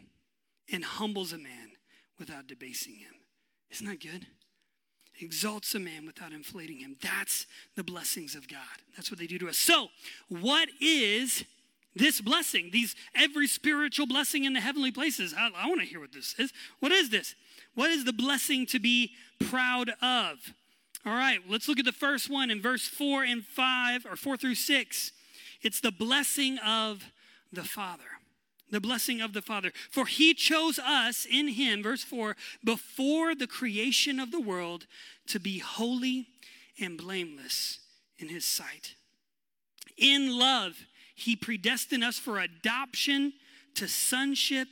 and 0.73 0.85
humbles 0.85 1.33
a 1.33 1.39
man 1.39 1.73
without 2.19 2.47
debasing 2.47 2.95
him. 2.95 3.15
Isn't 3.71 3.87
that 3.87 4.01
good? 4.01 4.27
Exalts 5.21 5.75
a 5.75 5.79
man 5.79 6.07
without 6.07 6.33
inflating 6.33 6.79
him. 6.79 6.97
That's 7.01 7.47
the 7.77 7.85
blessings 7.85 8.35
of 8.35 8.49
God. 8.49 8.61
That's 8.97 9.11
what 9.11 9.21
they 9.21 9.27
do 9.27 9.39
to 9.39 9.49
us. 9.49 9.59
So, 9.59 9.89
what 10.29 10.69
is 10.81 11.45
this 11.95 12.21
blessing? 12.21 12.71
These 12.73 12.95
every 13.15 13.47
spiritual 13.47 14.07
blessing 14.07 14.45
in 14.45 14.53
the 14.53 14.61
heavenly 14.61 14.93
places. 14.93 15.35
I, 15.37 15.51
I 15.57 15.69
want 15.69 15.81
to 15.81 15.87
hear 15.87 16.01
what 16.01 16.13
this 16.13 16.35
is. 16.39 16.53
What 16.81 16.93
is 16.93 17.11
this? 17.11 17.35
What 17.75 17.91
is 17.91 18.05
the 18.05 18.13
blessing 18.13 18.67
to 18.67 18.79
be 18.79 19.13
proud 19.41 19.91
of? 20.01 20.55
All 21.05 21.13
right, 21.13 21.41
let's 21.49 21.69
look 21.69 21.79
at 21.79 21.85
the 21.85 21.93
first 21.93 22.31
one 22.31 22.51
in 22.51 22.63
verse 22.63 22.87
4 22.87 23.25
and 23.25 23.45
5, 23.45 24.07
or 24.07 24.17
4 24.17 24.37
through 24.37 24.55
6. 24.55 25.13
It's 25.63 25.81
the 25.81 25.91
blessing 25.91 26.59
of 26.59 27.03
the 27.53 27.65
Father. 27.65 28.05
The 28.71 28.81
blessing 28.81 29.21
of 29.21 29.33
the 29.33 29.43
Father. 29.43 29.73
For 29.91 30.07
he 30.07 30.33
chose 30.33 30.79
us 30.79 31.27
in 31.29 31.49
him, 31.49 31.83
verse 31.83 32.05
4, 32.05 32.37
before 32.65 33.35
the 33.35 33.49
creation 33.49 34.21
of 34.21 34.31
the 34.31 34.41
world 34.41 34.87
to 35.27 35.41
be 35.41 35.59
holy 35.59 36.29
and 36.81 36.97
blameless 36.97 37.81
in 38.19 38.29
his 38.29 38.45
sight. 38.45 38.95
In 39.99 40.39
love, 40.39 40.87
he 41.15 41.37
predestined 41.37 42.05
us 42.05 42.19
for 42.19 42.39
adoption 42.39 43.33
to 43.75 43.89
sonship 43.89 44.69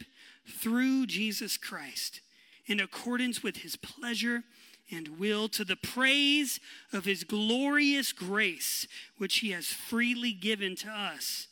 through 0.46 1.07
Jesus 1.07 1.57
Christ 1.57 2.20
in 2.66 2.81
accordance 2.81 3.42
with 3.42 3.59
his 3.59 3.76
pleasure 3.76 4.44
and 4.90 5.18
will 5.18 5.48
to 5.48 5.64
the 5.64 5.76
praise 5.76 6.59
of 6.92 7.05
his 7.05 7.24
glorious 7.24 8.12
grace, 8.12 8.87
which 9.18 9.38
he 9.38 9.50
has 9.50 9.66
freely 9.66 10.33
given 10.33 10.74
to 10.76 10.88
us 10.88 11.46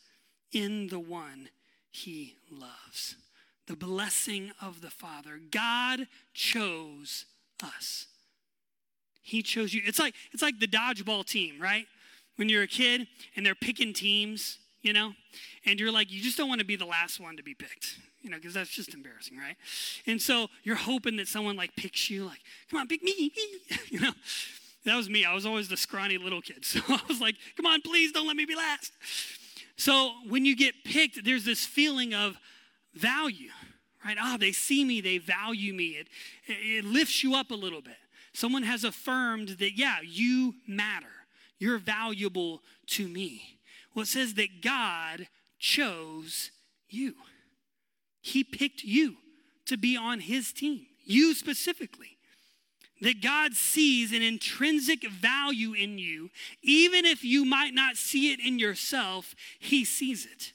in 0.53 0.89
the 0.89 0.99
one 0.99 1.49
he 1.91 2.37
loves. 2.51 3.17
The 3.67 3.77
blessing 3.77 4.53
of 4.61 4.81
the 4.81 4.91
Father. 4.91 5.41
God 5.51 6.07
chose 6.33 7.27
us. 7.63 8.07
He 9.21 9.43
chose 9.43 9.75
you. 9.75 9.83
It's 9.85 9.99
like 9.99 10.15
it's 10.33 10.43
like 10.43 10.59
the 10.59 10.67
dodgeball 10.67 11.27
team, 11.27 11.61
right? 11.61 11.87
When 12.37 12.49
you're 12.49 12.63
a 12.63 12.69
kid 12.69 13.07
and 13.37 13.45
they're 13.45 13.55
picking 13.55 13.93
teams, 13.93 14.59
you 14.83 14.93
know, 14.93 15.13
and 15.65 15.81
you're 15.81 15.93
like, 15.93 16.11
you 16.11 16.21
just 16.21 16.37
don't 16.37 16.49
want 16.49 16.61
to 16.61 16.67
be 16.67 16.77
the 16.77 16.87
last 16.87 17.21
one 17.21 17.37
to 17.37 17.43
be 17.43 17.55
picked 17.55 17.99
you 18.23 18.31
know, 18.31 18.37
because 18.37 18.55
that's 18.55 18.71
just 18.71 18.95
embarrassing, 18.95 19.39
right? 19.39 19.57
And 20.07 20.21
so 20.21 20.49
you're 20.63 20.77
hoping 20.77 21.17
that 21.17 21.29
someone 21.29 21.57
like 21.57 21.75
picks 21.77 22.11
you, 22.11 22.25
like, 22.25 22.41
come 22.71 22.81
on, 22.81 22.89
pick 22.89 23.03
me, 23.03 23.33
you 23.89 24.01
know. 24.01 24.13
That 24.85 24.97
was 24.97 25.11
me. 25.11 25.25
I 25.25 25.35
was 25.35 25.45
always 25.45 25.69
the 25.69 25.77
scrawny 25.77 26.19
little 26.19 26.41
kid. 26.41 26.65
So 26.65 26.81
I 26.89 27.01
was 27.09 27.21
like, 27.21 27.37
come 27.57 27.67
on, 27.67 27.83
please 27.83 28.13
don't 28.13 28.27
let 28.27 28.37
me 28.37 28.45
be 28.45 28.55
last. 28.55 28.93
So 29.77 30.13
when 30.29 30.45
you 30.45 30.57
get 30.57 30.85
picked, 30.85 31.25
there's 31.25 31.45
this 31.45 31.67
feeling 31.67 32.15
of 32.15 32.37
value, 32.95 33.51
right? 34.05 34.17
Ah, 34.19 34.35
oh, 34.35 34.39
they 34.39 34.53
see 34.53 34.85
me, 34.85 35.01
they 35.01 35.19
value 35.19 35.75
me. 35.75 35.89
It, 35.89 36.09
it 36.47 36.85
lifts 36.85 37.23
you 37.23 37.35
up 37.35 37.51
a 37.51 37.55
little 37.55 37.83
bit. 37.83 37.97
Someone 38.33 38.63
has 38.63 38.85
affirmed 38.85 39.51
that, 39.61 39.77
yeah, 39.77 39.97
you 40.05 40.55
matter. 40.67 41.07
You're 41.59 41.79
valuable 41.79 42.63
to 42.89 43.09
me. 43.09 43.58
Well, 43.95 44.03
it 44.03 44.09
says 44.09 44.35
that 44.35 44.63
God 44.63 45.29
chose 45.59 46.51
you. 46.89 47.15
He 48.21 48.45
picked 48.45 48.83
you 48.83 49.17
to 49.67 49.77
be 49.77 49.97
on 49.97 50.21
his 50.21 50.53
team, 50.53 50.87
you 51.05 51.35
specifically. 51.35 52.17
That 53.01 53.23
God 53.23 53.55
sees 53.55 54.13
an 54.13 54.23
intrinsic 54.23 55.09
value 55.09 55.73
in 55.73 55.99
you, 55.99 56.31
even 56.63 57.05
if 57.05 57.23
you 57.23 57.45
might 57.45 57.73
not 57.73 57.97
see 57.97 58.33
it 58.33 58.41
in 58.45 58.59
yourself, 58.59 59.37
he 59.61 59.85
sees 59.85 60.27
it. 60.27 60.53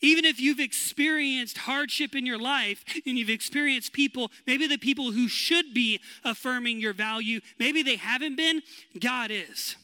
Even 0.00 0.24
if 0.24 0.40
you've 0.40 0.60
experienced 0.60 1.58
hardship 1.58 2.14
in 2.14 2.26
your 2.26 2.38
life 2.38 2.84
and 3.06 3.18
you've 3.18 3.30
experienced 3.30 3.92
people, 3.92 4.30
maybe 4.46 4.66
the 4.66 4.78
people 4.78 5.12
who 5.12 5.28
should 5.28 5.72
be 5.72 6.00
affirming 6.24 6.80
your 6.80 6.92
value, 6.92 7.40
maybe 7.58 7.82
they 7.82 7.96
haven't 7.96 8.36
been, 8.36 8.62
God 9.00 9.30
is. 9.30 9.76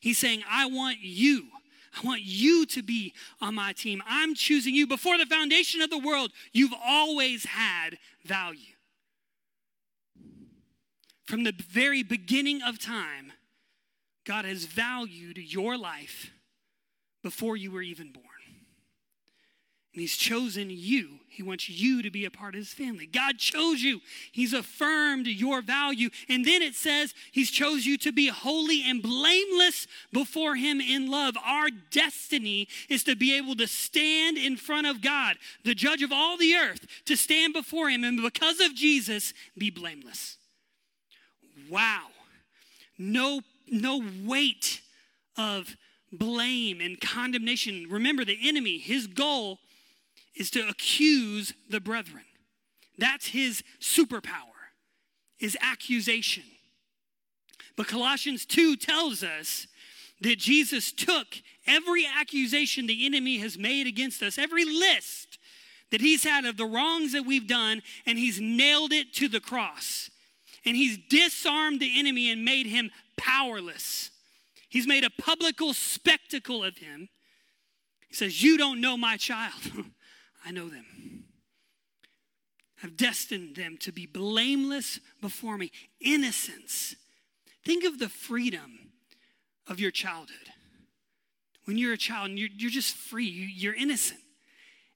He's 0.00 0.18
saying, 0.18 0.42
I 0.48 0.66
want 0.66 0.98
you. 1.00 1.48
I 1.96 2.06
want 2.06 2.22
you 2.22 2.66
to 2.66 2.82
be 2.82 3.14
on 3.40 3.54
my 3.54 3.72
team. 3.72 4.02
I'm 4.06 4.34
choosing 4.34 4.74
you. 4.74 4.86
Before 4.86 5.18
the 5.18 5.26
foundation 5.26 5.80
of 5.80 5.90
the 5.90 5.98
world, 5.98 6.30
you've 6.52 6.74
always 6.84 7.44
had 7.44 7.98
value. 8.24 8.74
From 11.24 11.44
the 11.44 11.52
very 11.52 12.02
beginning 12.02 12.62
of 12.62 12.78
time, 12.78 13.32
God 14.24 14.44
has 14.44 14.64
valued 14.64 15.38
your 15.38 15.76
life 15.76 16.30
before 17.22 17.56
you 17.56 17.70
were 17.70 17.82
even 17.82 18.12
born. 18.12 18.26
And 19.98 20.02
He's 20.02 20.16
chosen 20.16 20.70
you. 20.70 21.18
He 21.28 21.42
wants 21.42 21.68
you 21.68 22.02
to 22.02 22.10
be 22.12 22.24
a 22.24 22.30
part 22.30 22.54
of 22.54 22.60
His 22.60 22.72
family. 22.72 23.04
God 23.04 23.38
chose 23.38 23.82
you. 23.82 24.00
He's 24.30 24.52
affirmed 24.52 25.26
your 25.26 25.60
value. 25.60 26.10
And 26.28 26.44
then 26.44 26.62
it 26.62 26.76
says 26.76 27.14
He's 27.32 27.50
chose 27.50 27.84
you 27.84 27.98
to 27.98 28.12
be 28.12 28.28
holy 28.28 28.84
and 28.84 29.02
blameless 29.02 29.88
before 30.12 30.54
Him 30.54 30.80
in 30.80 31.10
love. 31.10 31.34
Our 31.44 31.70
destiny 31.90 32.68
is 32.88 33.02
to 33.02 33.16
be 33.16 33.36
able 33.36 33.56
to 33.56 33.66
stand 33.66 34.38
in 34.38 34.56
front 34.56 34.86
of 34.86 35.02
God, 35.02 35.34
the 35.64 35.74
judge 35.74 36.04
of 36.04 36.12
all 36.12 36.36
the 36.36 36.54
earth, 36.54 36.86
to 37.06 37.16
stand 37.16 37.52
before 37.52 37.90
Him 37.90 38.04
and 38.04 38.22
because 38.22 38.60
of 38.60 38.76
Jesus, 38.76 39.34
be 39.58 39.68
blameless. 39.68 40.36
Wow. 41.68 42.06
No, 42.96 43.40
no 43.66 44.00
weight 44.24 44.80
of 45.36 45.76
blame 46.12 46.80
and 46.80 47.00
condemnation. 47.00 47.86
Remember, 47.90 48.24
the 48.24 48.38
enemy, 48.48 48.78
his 48.78 49.08
goal 49.08 49.58
is 50.38 50.50
to 50.52 50.66
accuse 50.68 51.52
the 51.68 51.80
brethren. 51.80 52.24
That's 52.96 53.28
his 53.28 53.62
superpower, 53.80 54.72
is 55.38 55.56
accusation. 55.60 56.44
But 57.76 57.88
Colossians 57.88 58.46
2 58.46 58.76
tells 58.76 59.22
us 59.22 59.66
that 60.20 60.38
Jesus 60.38 60.90
took 60.90 61.26
every 61.66 62.06
accusation 62.06 62.86
the 62.86 63.06
enemy 63.06 63.38
has 63.38 63.58
made 63.58 63.86
against 63.86 64.22
us, 64.22 64.38
every 64.38 64.64
list 64.64 65.38
that 65.90 66.00
he's 66.00 66.24
had 66.24 66.44
of 66.44 66.56
the 66.56 66.66
wrongs 66.66 67.12
that 67.12 67.24
we've 67.24 67.46
done, 67.46 67.82
and 68.06 68.18
he's 68.18 68.40
nailed 68.40 68.92
it 68.92 69.12
to 69.14 69.28
the 69.28 69.40
cross. 69.40 70.10
And 70.64 70.76
he's 70.76 70.98
disarmed 71.08 71.80
the 71.80 71.98
enemy 71.98 72.30
and 72.30 72.44
made 72.44 72.66
him 72.66 72.90
powerless. 73.16 74.10
He's 74.68 74.86
made 74.86 75.04
a 75.04 75.10
publical 75.10 75.72
spectacle 75.72 76.62
of 76.62 76.78
him. 76.78 77.08
He 78.08 78.14
says, 78.14 78.42
You 78.42 78.58
don't 78.58 78.80
know 78.80 78.96
my 78.96 79.16
child. 79.16 79.52
I 80.44 80.50
know 80.50 80.68
them. 80.68 81.24
I've 82.82 82.96
destined 82.96 83.56
them 83.56 83.76
to 83.78 83.92
be 83.92 84.06
blameless 84.06 85.00
before 85.20 85.58
me. 85.58 85.72
Innocence. 86.00 86.94
Think 87.64 87.84
of 87.84 87.98
the 87.98 88.08
freedom 88.08 88.90
of 89.66 89.80
your 89.80 89.90
childhood. 89.90 90.36
When 91.64 91.76
you're 91.76 91.92
a 91.92 91.98
child 91.98 92.30
and 92.30 92.38
you're, 92.38 92.48
you're 92.56 92.70
just 92.70 92.96
free, 92.96 93.26
you, 93.26 93.46
you're 93.46 93.74
innocent. 93.74 94.20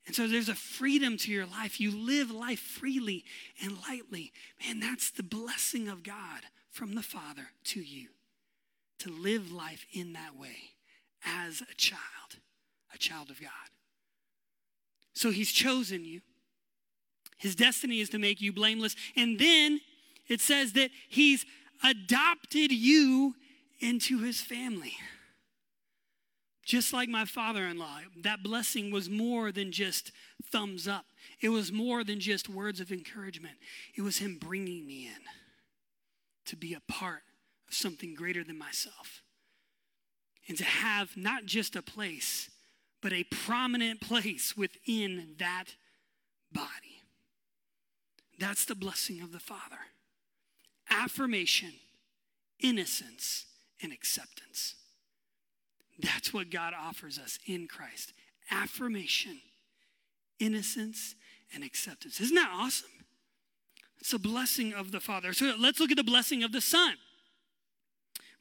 And 0.07 0.16
so 0.16 0.26
there's 0.26 0.48
a 0.48 0.55
freedom 0.55 1.16
to 1.18 1.31
your 1.31 1.46
life. 1.46 1.81
You 1.81 1.90
live 1.96 2.31
life 2.31 2.61
freely 2.61 3.24
and 3.62 3.78
lightly. 3.88 4.33
Man, 4.64 4.81
that's 4.81 5.11
the 5.11 5.22
blessing 5.22 5.88
of 5.88 6.02
God 6.02 6.42
from 6.70 6.94
the 6.94 7.02
Father 7.02 7.48
to 7.64 7.81
you 7.81 8.09
to 8.98 9.11
live 9.11 9.52
life 9.52 9.85
in 9.92 10.12
that 10.12 10.37
way 10.37 10.57
as 11.24 11.61
a 11.61 11.74
child, 11.74 12.38
a 12.94 12.98
child 12.98 13.31
of 13.31 13.40
God. 13.40 13.50
So 15.14 15.31
he's 15.31 15.53
chosen 15.53 16.05
you. 16.05 16.20
His 17.38 17.55
destiny 17.55 18.01
is 18.01 18.09
to 18.11 18.18
make 18.18 18.40
you 18.40 18.53
blameless. 18.53 18.94
And 19.16 19.38
then 19.38 19.81
it 20.29 20.40
says 20.40 20.72
that 20.75 20.90
he's 21.09 21.44
adopted 21.83 22.70
you 22.70 23.35
into 23.81 24.20
his 24.20 24.40
family. 24.40 24.94
Just 26.64 26.92
like 26.92 27.09
my 27.09 27.25
father 27.25 27.66
in 27.66 27.79
law, 27.79 27.98
that 28.22 28.42
blessing 28.44 28.92
was 28.92 29.11
more 29.11 29.51
than 29.51 29.72
just 29.72 30.12
thumbs 30.51 30.87
up. 30.87 31.07
It 31.40 31.48
was 31.48 31.72
more 31.72 32.05
than 32.05 32.20
just 32.20 32.48
words 32.48 32.79
of 32.79 32.92
encouragement. 32.92 33.55
It 33.96 34.03
was 34.03 34.18
him 34.18 34.38
bringing 34.40 34.87
me 34.87 35.07
in 35.07 35.22
to 36.46 36.57
be 36.57 36.75
a 36.75 36.92
part 36.92 37.22
of 37.68 37.75
something 37.75 38.14
greater 38.14 38.44
than 38.44 38.57
myself. 38.57 39.22
And 40.48 40.57
to 40.59 40.64
have 40.64 41.16
not 41.16 41.46
just 41.46 41.75
a 41.75 41.83
place, 41.83 42.48
but 43.02 43.12
a 43.12 43.24
prominent 43.24 44.00
place 44.00 44.56
within 44.56 45.34
that 45.38 45.74
body. 46.52 47.02
That's 48.38 48.64
the 48.64 48.74
blessing 48.74 49.20
of 49.20 49.32
the 49.32 49.40
Father 49.40 49.78
affirmation, 50.90 51.72
innocence, 52.60 53.46
and 53.82 53.92
acceptance. 53.92 54.74
That's 55.98 56.34
what 56.34 56.50
God 56.50 56.74
offers 56.78 57.18
us 57.18 57.38
in 57.46 57.66
Christ 57.66 58.12
affirmation, 58.50 59.40
innocence, 60.38 61.14
and 61.54 61.64
acceptance. 61.64 62.20
Isn't 62.20 62.34
that 62.34 62.50
awesome? 62.52 62.90
It's 63.98 64.12
a 64.12 64.18
blessing 64.18 64.74
of 64.74 64.90
the 64.90 65.00
Father. 65.00 65.32
So 65.32 65.54
let's 65.58 65.80
look 65.80 65.90
at 65.90 65.96
the 65.96 66.04
blessing 66.04 66.42
of 66.42 66.52
the 66.52 66.60
Son. 66.60 66.94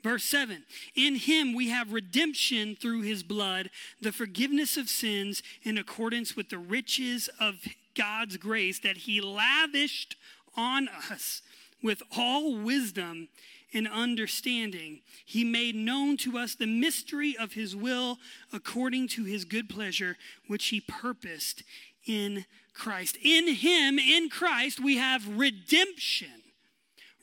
Verse 0.03 0.23
7 0.23 0.63
In 0.95 1.15
him 1.15 1.53
we 1.53 1.69
have 1.69 1.93
redemption 1.93 2.75
through 2.75 3.01
his 3.01 3.23
blood, 3.23 3.69
the 4.01 4.11
forgiveness 4.11 4.77
of 4.77 4.89
sins 4.89 5.43
in 5.63 5.77
accordance 5.77 6.35
with 6.35 6.49
the 6.49 6.57
riches 6.57 7.29
of 7.39 7.55
God's 7.95 8.37
grace 8.37 8.79
that 8.79 8.97
he 8.97 9.21
lavished 9.21 10.15
on 10.55 10.89
us 11.11 11.41
with 11.83 12.01
all 12.17 12.55
wisdom 12.55 13.29
and 13.73 13.87
understanding. 13.87 15.01
He 15.25 15.43
made 15.43 15.75
known 15.75 16.17
to 16.17 16.37
us 16.37 16.55
the 16.55 16.67
mystery 16.67 17.35
of 17.37 17.53
his 17.53 17.75
will 17.75 18.17
according 18.51 19.07
to 19.09 19.23
his 19.23 19.45
good 19.45 19.69
pleasure, 19.69 20.17
which 20.47 20.67
he 20.67 20.81
purposed 20.81 21.63
in 22.05 22.45
Christ. 22.73 23.17
In 23.21 23.47
him, 23.47 23.99
in 23.99 24.29
Christ, 24.29 24.79
we 24.79 24.97
have 24.97 25.37
redemption 25.37 26.40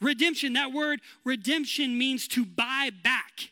Redemption, 0.00 0.52
that 0.54 0.72
word 0.72 1.00
redemption 1.24 1.98
means 1.98 2.28
to 2.28 2.44
buy 2.44 2.90
back. 3.02 3.50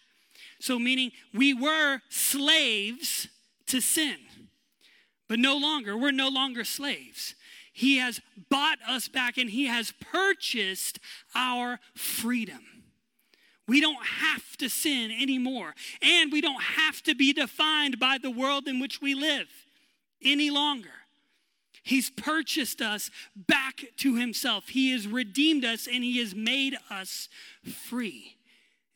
So, 0.60 0.78
meaning 0.78 1.12
we 1.34 1.52
were 1.52 2.00
slaves 2.08 3.28
to 3.66 3.80
sin, 3.80 4.16
but 5.28 5.38
no 5.38 5.56
longer, 5.56 5.96
we're 5.96 6.12
no 6.12 6.28
longer 6.28 6.64
slaves. 6.64 7.34
He 7.72 7.98
has 7.98 8.20
bought 8.48 8.78
us 8.88 9.06
back 9.08 9.36
and 9.36 9.50
He 9.50 9.66
has 9.66 9.92
purchased 10.00 10.98
our 11.34 11.78
freedom. 11.94 12.60
We 13.68 13.80
don't 13.80 14.06
have 14.06 14.56
to 14.58 14.68
sin 14.68 15.10
anymore, 15.10 15.74
and 16.00 16.32
we 16.32 16.40
don't 16.40 16.62
have 16.62 17.02
to 17.02 17.14
be 17.14 17.32
defined 17.32 17.98
by 17.98 18.18
the 18.18 18.30
world 18.30 18.68
in 18.68 18.78
which 18.78 19.00
we 19.02 19.14
live 19.14 19.48
any 20.22 20.50
longer. 20.50 20.90
He's 21.86 22.10
purchased 22.10 22.82
us 22.82 23.12
back 23.36 23.84
to 23.98 24.16
himself. 24.16 24.70
He 24.70 24.90
has 24.90 25.06
redeemed 25.06 25.64
us 25.64 25.86
and 25.86 26.02
he 26.02 26.18
has 26.18 26.34
made 26.34 26.76
us 26.90 27.28
free. 27.62 28.34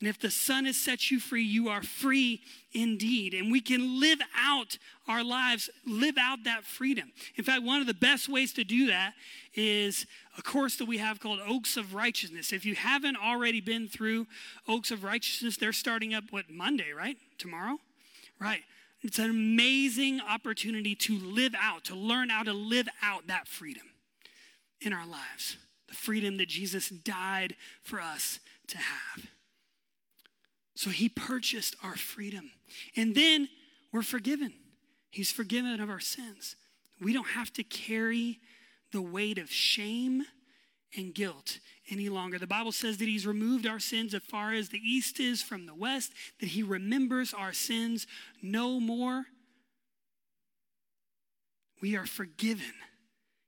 And 0.01 0.09
if 0.09 0.19
the 0.19 0.29
Son 0.29 0.65
has 0.65 0.75
set 0.75 1.09
you 1.09 1.17
free, 1.17 1.43
you 1.43 1.69
are 1.69 1.83
free 1.83 2.41
indeed. 2.73 3.33
And 3.33 3.49
we 3.49 3.61
can 3.61 4.01
live 4.01 4.19
out 4.37 4.77
our 5.07 5.23
lives, 5.23 5.69
live 5.87 6.17
out 6.19 6.39
that 6.43 6.65
freedom. 6.65 7.13
In 7.37 7.45
fact, 7.45 7.63
one 7.63 7.79
of 7.79 7.87
the 7.87 7.93
best 7.93 8.27
ways 8.27 8.51
to 8.53 8.65
do 8.65 8.87
that 8.87 9.13
is 9.55 10.05
a 10.37 10.41
course 10.41 10.75
that 10.75 10.85
we 10.85 10.97
have 10.97 11.21
called 11.21 11.39
Oaks 11.47 11.77
of 11.77 11.93
Righteousness. 11.93 12.51
If 12.51 12.65
you 12.65 12.75
haven't 12.75 13.15
already 13.15 13.61
been 13.61 13.87
through 13.87 14.27
Oaks 14.67 14.91
of 14.91 15.05
Righteousness, 15.05 15.55
they're 15.55 15.71
starting 15.71 16.13
up, 16.13 16.25
what, 16.31 16.49
Monday, 16.49 16.91
right? 16.91 17.15
Tomorrow? 17.37 17.77
Right. 18.37 18.63
It's 19.01 19.19
an 19.19 19.29
amazing 19.29 20.21
opportunity 20.21 20.95
to 20.95 21.17
live 21.17 21.55
out, 21.59 21.85
to 21.85 21.95
learn 21.95 22.29
how 22.29 22.43
to 22.43 22.53
live 22.53 22.87
out 23.01 23.27
that 23.27 23.47
freedom 23.47 23.87
in 24.79 24.93
our 24.93 25.07
lives. 25.07 25.57
The 25.87 25.95
freedom 25.95 26.37
that 26.37 26.47
Jesus 26.47 26.89
died 26.89 27.55
for 27.83 27.99
us 27.99 28.39
to 28.67 28.77
have. 28.77 29.25
So 30.75 30.89
he 30.89 31.09
purchased 31.09 31.75
our 31.83 31.95
freedom. 31.95 32.51
And 32.95 33.13
then 33.13 33.49
we're 33.91 34.03
forgiven. 34.03 34.53
He's 35.09 35.31
forgiven 35.31 35.79
of 35.81 35.89
our 35.89 35.99
sins. 35.99 36.55
We 37.01 37.13
don't 37.13 37.29
have 37.29 37.51
to 37.53 37.63
carry 37.63 38.39
the 38.91 39.01
weight 39.01 39.37
of 39.37 39.51
shame 39.51 40.23
and 40.95 41.13
guilt 41.13 41.59
any 41.91 42.09
longer. 42.09 42.39
The 42.39 42.47
Bible 42.47 42.71
says 42.71 42.97
that 42.97 43.07
He's 43.07 43.27
removed 43.27 43.67
our 43.67 43.79
sins 43.79 44.13
as 44.13 44.23
far 44.23 44.53
as 44.53 44.69
the 44.69 44.79
east 44.79 45.19
is 45.19 45.41
from 45.41 45.65
the 45.65 45.75
west, 45.75 46.13
that 46.39 46.49
He 46.49 46.63
remembers 46.63 47.33
our 47.33 47.53
sins 47.53 48.07
no 48.41 48.79
more. 48.79 49.25
We 51.81 51.95
are 51.95 52.05
forgiven. 52.05 52.73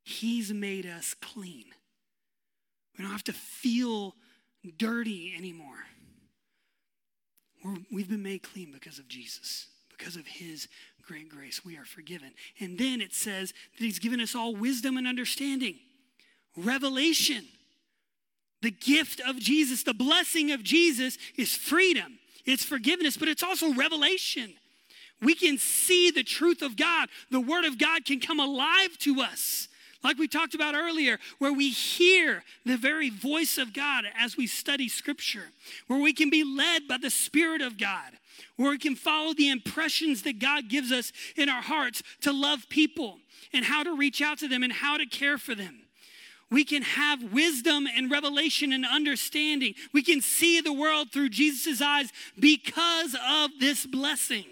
He's 0.04 0.52
made 0.52 0.86
us 0.86 1.16
clean. 1.22 1.66
We 2.98 3.04
don't 3.04 3.12
have 3.12 3.24
to 3.26 3.34
feel 3.34 4.16
dirty 4.78 5.34
anymore. 5.38 5.86
we 7.92 8.02
have 8.02 8.10
been 8.10 8.24
made 8.24 8.44
clean 8.44 8.72
because 8.72 9.00
of 9.00 9.08
Jesus 9.08 9.68
because 10.04 10.16
of 10.16 10.26
his 10.28 10.68
great 11.02 11.30
grace, 11.30 11.64
we 11.64 11.78
are 11.78 11.86
forgiven. 11.86 12.32
And 12.60 12.78
then 12.78 13.02
it 13.02 13.14
says 13.14 13.54
that 13.78 13.84
he's 13.84 14.00
given 14.00 14.20
us 14.20 14.36
all 14.36 14.56
wisdom 14.56 14.98
and 14.98 15.08
understanding, 15.08 15.80
revelation. 16.58 17.46
The 18.64 18.72
gift 18.72 19.22
of 19.28 19.38
Jesus, 19.38 19.84
the 19.84 19.94
blessing 19.94 20.52
of 20.52 20.64
Jesus 20.64 21.18
is 21.36 21.54
freedom, 21.54 22.18
it's 22.46 22.64
forgiveness, 22.64 23.18
but 23.18 23.28
it's 23.28 23.44
also 23.44 23.74
revelation. 23.74 24.54
We 25.22 25.36
can 25.36 25.58
see 25.58 26.12
the 26.12 26.24
truth 26.24 26.62
of 26.62 26.76
God. 26.76 27.08
The 27.30 27.40
Word 27.40 27.64
of 27.64 27.78
God 27.78 28.04
can 28.04 28.20
come 28.20 28.40
alive 28.40 28.98
to 29.00 29.22
us 29.22 29.70
like 30.04 30.18
we 30.18 30.28
talked 30.28 30.54
about 30.54 30.76
earlier, 30.76 31.18
where 31.40 31.54
we 31.54 31.70
hear 31.70 32.44
the 32.66 32.78
very 32.78 33.10
voice 33.10 33.58
of 33.58 33.74
God 33.74 34.06
as 34.18 34.36
we 34.36 34.48
study 34.48 34.90
Scripture, 34.90 35.52
where 35.88 36.00
we 36.00 36.14
can 36.14 36.30
be 36.30 36.44
led 36.44 36.88
by 36.88 36.98
the 36.98 37.10
Spirit 37.10 37.62
of 37.62 37.78
God, 37.78 38.12
where 38.58 38.72
we 38.72 38.78
can 38.78 38.96
follow 38.96 39.34
the 39.34 39.50
impressions 39.50 40.24
that 40.24 40.40
God 40.40 40.68
gives 40.68 40.92
us 40.92 41.14
in 41.38 41.48
our 41.48 41.62
hearts 41.62 42.04
to 42.22 42.34
love 42.34 42.68
people 42.68 43.20
and 43.54 43.64
how 43.64 43.84
to 43.84 43.96
reach 43.96 44.22
out 44.22 44.40
to 44.40 44.48
them 44.48 44.64
and 44.64 44.74
how 44.74 44.98
to 44.98 45.06
care 45.06 45.38
for 45.38 45.56
them. 45.56 45.83
We 46.50 46.64
can 46.64 46.84
have 46.84 47.34
wisdom 47.34 47.88
and 47.88 48.12
revelation 48.12 48.72
and 48.74 48.86
understanding. 48.86 49.74
We 49.92 50.04
can 50.04 50.22
see 50.22 50.62
the 50.62 50.74
world 50.74 51.12
through 51.12 51.30
Jesus' 51.30 51.82
eyes 51.82 52.12
because 52.40 53.16
of 53.28 53.52
this 53.60 53.86
blessing. 53.86 54.46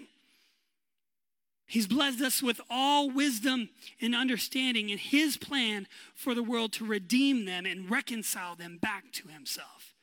He's 1.66 1.86
blessed 1.86 2.20
us 2.20 2.42
with 2.42 2.60
all 2.68 3.10
wisdom 3.10 3.70
and 4.00 4.14
understanding 4.14 4.90
in 4.90 4.98
His 4.98 5.36
plan 5.36 5.86
for 6.14 6.34
the 6.34 6.42
world 6.42 6.72
to 6.74 6.84
redeem 6.84 7.46
them 7.46 7.64
and 7.64 7.90
reconcile 7.90 8.56
them 8.56 8.76
back 8.76 9.04
to 9.12 9.28
Himself. 9.28 9.94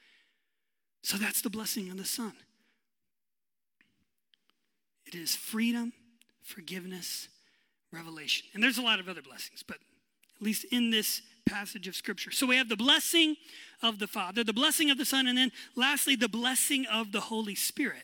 So 1.04 1.18
that's 1.18 1.42
the 1.42 1.50
blessing 1.50 1.92
of 1.92 1.98
the 1.98 2.06
Son. 2.06 2.34
It 5.06 5.16
is 5.16 5.36
freedom, 5.36 5.94
forgiveness, 6.42 7.28
revelation. 7.92 8.48
And 8.54 8.64
there's 8.64 8.78
a 8.78 8.84
lot 8.84 9.00
of 9.00 9.08
other 9.08 9.22
blessings, 9.22 9.64
but 9.68 9.78
at 10.40 10.46
least 10.46 10.66
in 10.72 10.90
this 10.90 11.22
passage 11.46 11.88
of 11.88 11.96
Scripture. 11.96 12.32
So 12.32 12.46
we 12.48 12.58
have 12.58 12.70
the 12.70 12.78
blessing 12.78 13.36
of 13.82 14.00
the 14.00 14.08
Father, 14.08 14.44
the 14.44 14.54
blessing 14.54 14.92
of 14.92 14.98
the 14.98 15.06
Son, 15.06 15.28
and 15.28 15.38
then 15.38 15.52
lastly, 15.76 16.16
the 16.16 16.30
blessing 16.30 16.86
of 16.86 17.12
the 17.12 17.22
Holy 17.22 17.56
Spirit. 17.56 18.04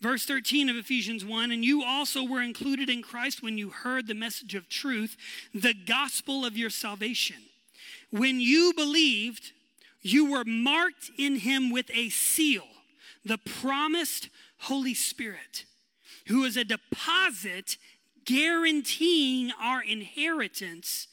Verse 0.00 0.24
13 0.26 0.68
of 0.68 0.76
Ephesians 0.76 1.24
1 1.24 1.50
And 1.50 1.64
you 1.64 1.82
also 1.82 2.24
were 2.24 2.42
included 2.42 2.88
in 2.88 3.02
Christ 3.02 3.42
when 3.42 3.58
you 3.58 3.70
heard 3.70 4.06
the 4.06 4.14
message 4.14 4.54
of 4.54 4.68
truth, 4.68 5.16
the 5.54 5.74
gospel 5.74 6.44
of 6.44 6.56
your 6.56 6.70
salvation. 6.70 7.36
When 8.10 8.40
you 8.40 8.72
believed, 8.74 9.52
you 10.00 10.30
were 10.30 10.44
marked 10.44 11.10
in 11.18 11.36
him 11.36 11.70
with 11.70 11.90
a 11.92 12.10
seal, 12.10 12.66
the 13.24 13.38
promised 13.38 14.28
Holy 14.58 14.94
Spirit, 14.94 15.64
who 16.26 16.44
is 16.44 16.56
a 16.56 16.64
deposit 16.64 17.76
guaranteeing 18.28 19.50
our 19.58 19.82
inheritance 19.82 21.08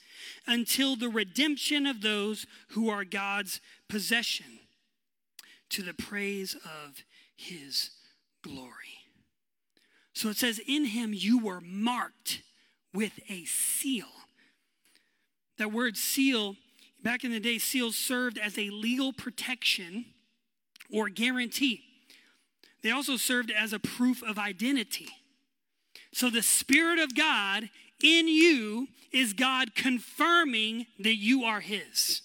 until 0.45 0.97
the 0.97 1.07
redemption 1.07 1.85
of 1.85 2.01
those 2.01 2.45
who 2.69 2.89
are 2.89 3.05
God's 3.05 3.61
possession 3.87 4.59
to 5.69 5.81
the 5.81 5.93
praise 5.93 6.55
of 6.55 7.03
his 7.33 7.91
glory. 8.43 8.69
So 10.13 10.27
it 10.27 10.35
says, 10.35 10.59
In 10.67 10.85
him 10.85 11.13
you 11.13 11.39
were 11.39 11.61
marked 11.61 12.41
with 12.93 13.19
a 13.29 13.45
seal. 13.45 14.07
That 15.57 15.71
word 15.71 15.95
seal, 15.95 16.57
back 17.01 17.23
in 17.23 17.31
the 17.31 17.39
day, 17.39 17.59
seals 17.59 17.95
served 17.95 18.37
as 18.37 18.57
a 18.57 18.69
legal 18.69 19.13
protection 19.13 20.05
or 20.91 21.07
guarantee. 21.07 21.81
They 22.83 22.91
also 22.91 23.15
served 23.15 23.51
as 23.51 23.71
a 23.71 23.79
proof 23.79 24.21
of 24.21 24.37
identity. 24.37 25.07
So 26.15 26.29
the 26.29 26.43
Spirit 26.43 26.97
of 26.99 27.13
God 27.13 27.69
in 28.01 28.29
you 28.29 28.87
is 29.11 29.33
God 29.33 29.75
confirming 29.75 30.85
that 30.97 31.17
you 31.17 31.43
are 31.43 31.59
His. 31.59 32.21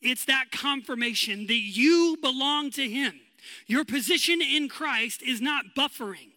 It's 0.00 0.24
that 0.24 0.46
confirmation 0.50 1.46
that 1.46 1.52
you 1.52 2.16
belong 2.22 2.70
to 2.70 2.88
Him. 2.88 3.20
Your 3.66 3.84
position 3.84 4.40
in 4.40 4.70
Christ 4.70 5.20
is 5.20 5.42
not 5.42 5.74
buffering. 5.76 6.30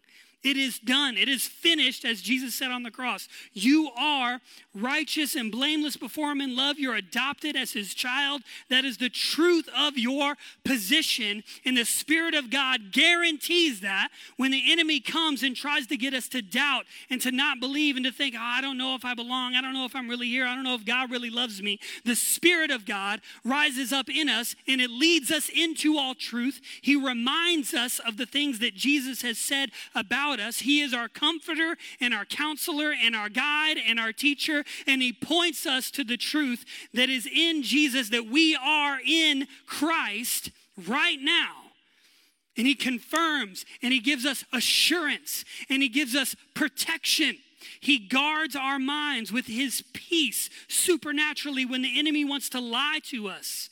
It 0.44 0.58
is 0.58 0.78
done. 0.78 1.18
It 1.18 1.30
is 1.30 1.48
finished, 1.48 2.04
as 2.04 2.22
Jesus 2.22 2.54
said 2.54 2.72
on 2.72 2.84
the 2.84 2.92
cross. 2.92 3.30
You 3.54 3.90
are 3.98 4.42
righteous 4.76 5.36
and 5.36 5.52
blameless 5.52 5.96
before 5.96 6.32
Him 6.32 6.42
in 6.42 6.56
love. 6.56 6.78
You're 6.78 6.96
adopted 6.96 7.56
as 7.56 7.72
His 7.72 7.94
child. 7.94 8.42
That 8.70 8.84
is 8.84 8.98
the 8.98 9.10
truth 9.10 9.70
of 9.78 9.98
your 9.98 10.36
position. 10.66 11.44
And 11.64 11.78
the 11.78 11.86
Spirit 11.86 12.34
of 12.34 12.50
God 12.50 12.92
guarantees 12.92 13.82
that 13.82 14.10
when 14.36 14.52
the 14.52 14.72
enemy 14.72 15.00
comes 15.00 15.44
and 15.44 15.56
tries 15.56 15.88
to 15.88 15.98
get 15.98 16.14
us 16.14 16.28
to 16.30 16.42
doubt 16.42 16.86
and 17.10 17.22
to 17.22 17.32
not 17.32 17.60
believe 17.60 17.96
and 17.96 18.06
to 18.06 18.12
think, 18.12 18.36
oh, 18.38 18.42
I 18.42 18.60
don't 18.62 18.78
know 18.78 18.96
if 18.96 19.06
I 19.06 19.14
belong. 19.14 19.56
I 19.56 19.62
don't 19.62 19.74
know 19.74 19.86
if 19.86 19.96
I'm 19.96 20.10
really 20.10 20.28
here. 20.28 20.46
I 20.46 20.56
don't 20.56 20.64
know 20.64 20.76
if 20.76 20.86
God 20.86 21.10
really 21.10 21.30
loves 21.30 21.62
me. 21.62 21.80
The 22.04 22.16
Spirit 22.16 22.70
of 22.70 22.86
God 22.86 23.22
rises 23.46 23.94
up 23.94 24.10
in 24.10 24.28
us 24.28 24.56
and 24.68 24.82
it 24.82 24.90
leads 24.90 25.32
us 25.32 25.50
into 25.50 25.98
all 25.98 26.16
truth. 26.16 26.60
He 26.82 26.96
reminds 26.96 27.74
us 27.74 28.00
of 28.00 28.18
the 28.18 28.26
things 28.26 28.60
that 28.60 28.76
Jesus 28.76 29.22
has 29.22 29.38
said 29.38 29.70
about 29.96 30.33
us. 30.40 30.60
He 30.60 30.82
is 30.82 30.94
our 30.94 31.08
comforter 31.08 31.78
and 32.00 32.14
our 32.14 32.26
counselor 32.26 32.94
and 32.94 33.16
our 33.16 33.30
guide 33.30 33.78
and 33.78 34.00
our 34.00 34.12
teacher. 34.12 34.64
And 34.88 35.02
He 35.02 35.14
points 35.14 35.66
us 35.66 35.92
to 35.92 36.04
the 36.04 36.18
truth 36.18 36.66
that 36.94 37.10
is 37.10 37.28
in 37.28 37.64
Jesus, 37.64 38.10
that 38.10 38.28
we 38.28 38.56
are 38.56 39.00
in 39.06 39.48
Christ 39.66 40.52
right 40.88 41.20
now. 41.20 41.56
And 42.58 42.68
He 42.68 42.76
confirms 42.76 43.66
and 43.82 43.94
He 43.94 44.00
gives 44.00 44.26
us 44.26 44.44
assurance 44.54 45.46
and 45.70 45.82
He 45.82 45.90
gives 45.90 46.16
us 46.16 46.36
protection. 46.54 47.38
He 47.80 47.98
guards 47.98 48.56
our 48.56 48.80
minds 48.80 49.32
with 49.32 49.48
His 49.48 49.84
peace 49.94 50.50
supernaturally 50.68 51.66
when 51.66 51.82
the 51.82 51.98
enemy 51.98 52.26
wants 52.26 52.50
to 52.50 52.60
lie 52.60 53.00
to 53.06 53.30
us 53.30 53.70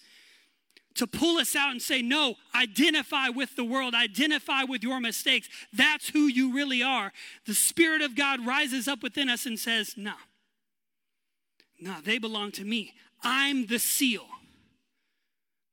to 0.95 1.07
pull 1.07 1.37
us 1.37 1.55
out 1.55 1.71
and 1.71 1.81
say, 1.81 2.01
No, 2.01 2.35
identify 2.55 3.29
with 3.29 3.55
the 3.55 3.63
world, 3.63 3.93
identify 3.93 4.63
with 4.63 4.83
your 4.83 4.99
mistakes. 4.99 5.49
That's 5.73 6.09
who 6.09 6.27
you 6.27 6.53
really 6.53 6.83
are. 6.83 7.11
The 7.45 7.53
Spirit 7.53 8.01
of 8.01 8.15
God 8.15 8.45
rises 8.45 8.87
up 8.87 9.03
within 9.03 9.29
us 9.29 9.45
and 9.45 9.59
says, 9.59 9.95
No, 9.97 10.13
no, 11.79 11.95
they 12.03 12.17
belong 12.17 12.51
to 12.53 12.65
me. 12.65 12.93
I'm 13.23 13.67
the 13.67 13.79
seal 13.79 14.25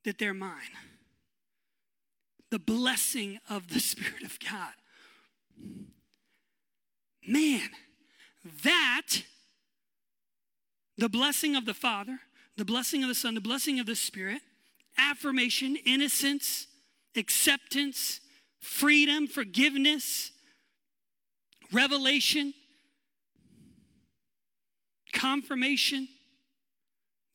that 0.05 0.19
they're 0.19 0.35
mine. 0.35 0.53
The 2.51 2.59
blessing 2.59 3.39
of 3.49 3.69
the 3.69 3.81
Spirit 3.81 4.23
of 4.23 4.39
God. 4.41 4.73
Man, 7.27 7.69
that, 8.63 9.23
the 10.97 11.11
blessing 11.11 11.57
of 11.57 11.67
the 11.67 11.75
Father, 11.75 12.21
the 12.57 12.65
blessing 12.65 13.03
of 13.03 13.09
the 13.09 13.15
Son, 13.15 13.35
the 13.35 13.41
blessing 13.41 13.79
of 13.79 13.87
the 13.87 13.95
Spirit, 13.95 14.41
affirmation, 14.99 15.77
innocence, 15.85 16.67
acceptance, 17.17 18.21
freedom, 18.61 19.27
forgiveness, 19.27 20.33
revelation, 21.73 22.55
confirmation, 25.13 26.09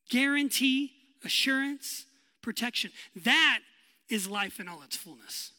guarantee, 0.10 0.92
assurance, 1.24 2.06
protection. 2.42 2.92
That 3.24 3.60
is 4.10 4.28
life 4.28 4.60
in 4.60 4.68
all 4.68 4.82
its 4.84 4.96
fullness. 4.96 5.52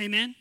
Amen? 0.00 0.34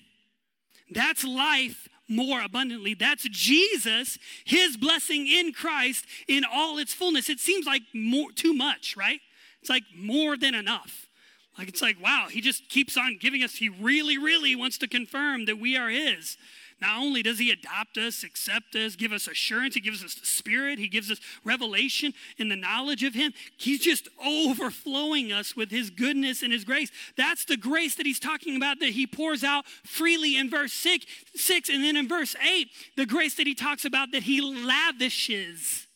That's 0.92 1.24
life 1.24 1.88
more 2.08 2.42
abundantly. 2.42 2.94
That's 2.94 3.28
Jesus, 3.30 4.20
his 4.46 4.78
blessing 4.78 5.28
in 5.28 5.54
Christ 5.54 6.06
in 6.28 6.44
all 6.50 6.78
its 6.78 6.94
fullness. 6.94 7.30
It 7.30 7.40
seems 7.40 7.66
like 7.66 7.82
more 7.94 8.32
too 8.32 8.54
much, 8.54 8.96
right? 8.96 9.20
It's 9.66 9.70
like 9.72 9.86
more 9.98 10.38
than 10.38 10.54
enough. 10.54 11.08
Like 11.58 11.68
it's 11.68 11.82
like, 11.82 12.00
wow, 12.00 12.28
he 12.30 12.40
just 12.40 12.70
keeps 12.70 12.96
on 12.98 13.18
giving 13.20 13.42
us, 13.42 13.56
he 13.56 13.68
really, 13.68 14.16
really 14.16 14.56
wants 14.56 14.78
to 14.78 14.88
confirm 14.88 15.46
that 15.46 15.58
we 15.58 15.76
are 15.76 15.90
his. 15.90 16.38
Not 16.80 17.00
only 17.00 17.24
does 17.24 17.40
he 17.40 17.50
adopt 17.50 17.98
us, 17.98 18.24
accept 18.24 18.76
us, 18.76 18.96
give 18.96 19.12
us 19.12 19.28
assurance, 19.28 19.74
he 19.74 19.82
gives 19.82 20.04
us 20.04 20.14
the 20.14 20.26
spirit, 20.28 20.78
he 20.78 20.88
gives 20.88 21.10
us 21.10 21.20
revelation 21.44 22.14
and 22.38 22.52
the 22.52 22.56
knowledge 22.56 23.02
of 23.02 23.16
him. 23.16 23.34
He's 23.58 23.80
just 23.80 24.08
overflowing 24.24 25.32
us 25.32 25.56
with 25.56 25.72
his 25.72 25.90
goodness 25.90 26.44
and 26.44 26.54
his 26.54 26.64
grace. 26.64 26.92
That's 27.18 27.46
the 27.46 27.58
grace 27.58 27.96
that 27.96 28.06
he's 28.06 28.20
talking 28.20 28.56
about 28.56 28.80
that 28.82 28.90
he 28.90 29.08
pours 29.08 29.44
out 29.44 29.66
freely 29.84 30.38
in 30.38 30.48
verse 30.48 30.74
six, 30.74 31.08
six 31.34 31.70
and 31.70 31.84
then 31.84 31.98
in 31.98 32.08
verse 32.08 32.36
8, 32.48 32.68
the 32.98 33.08
grace 33.08 33.34
that 33.38 33.48
he 33.48 33.56
talks 33.56 33.84
about 33.84 34.12
that 34.12 34.24
he 34.24 34.42
lavishes 34.42 35.88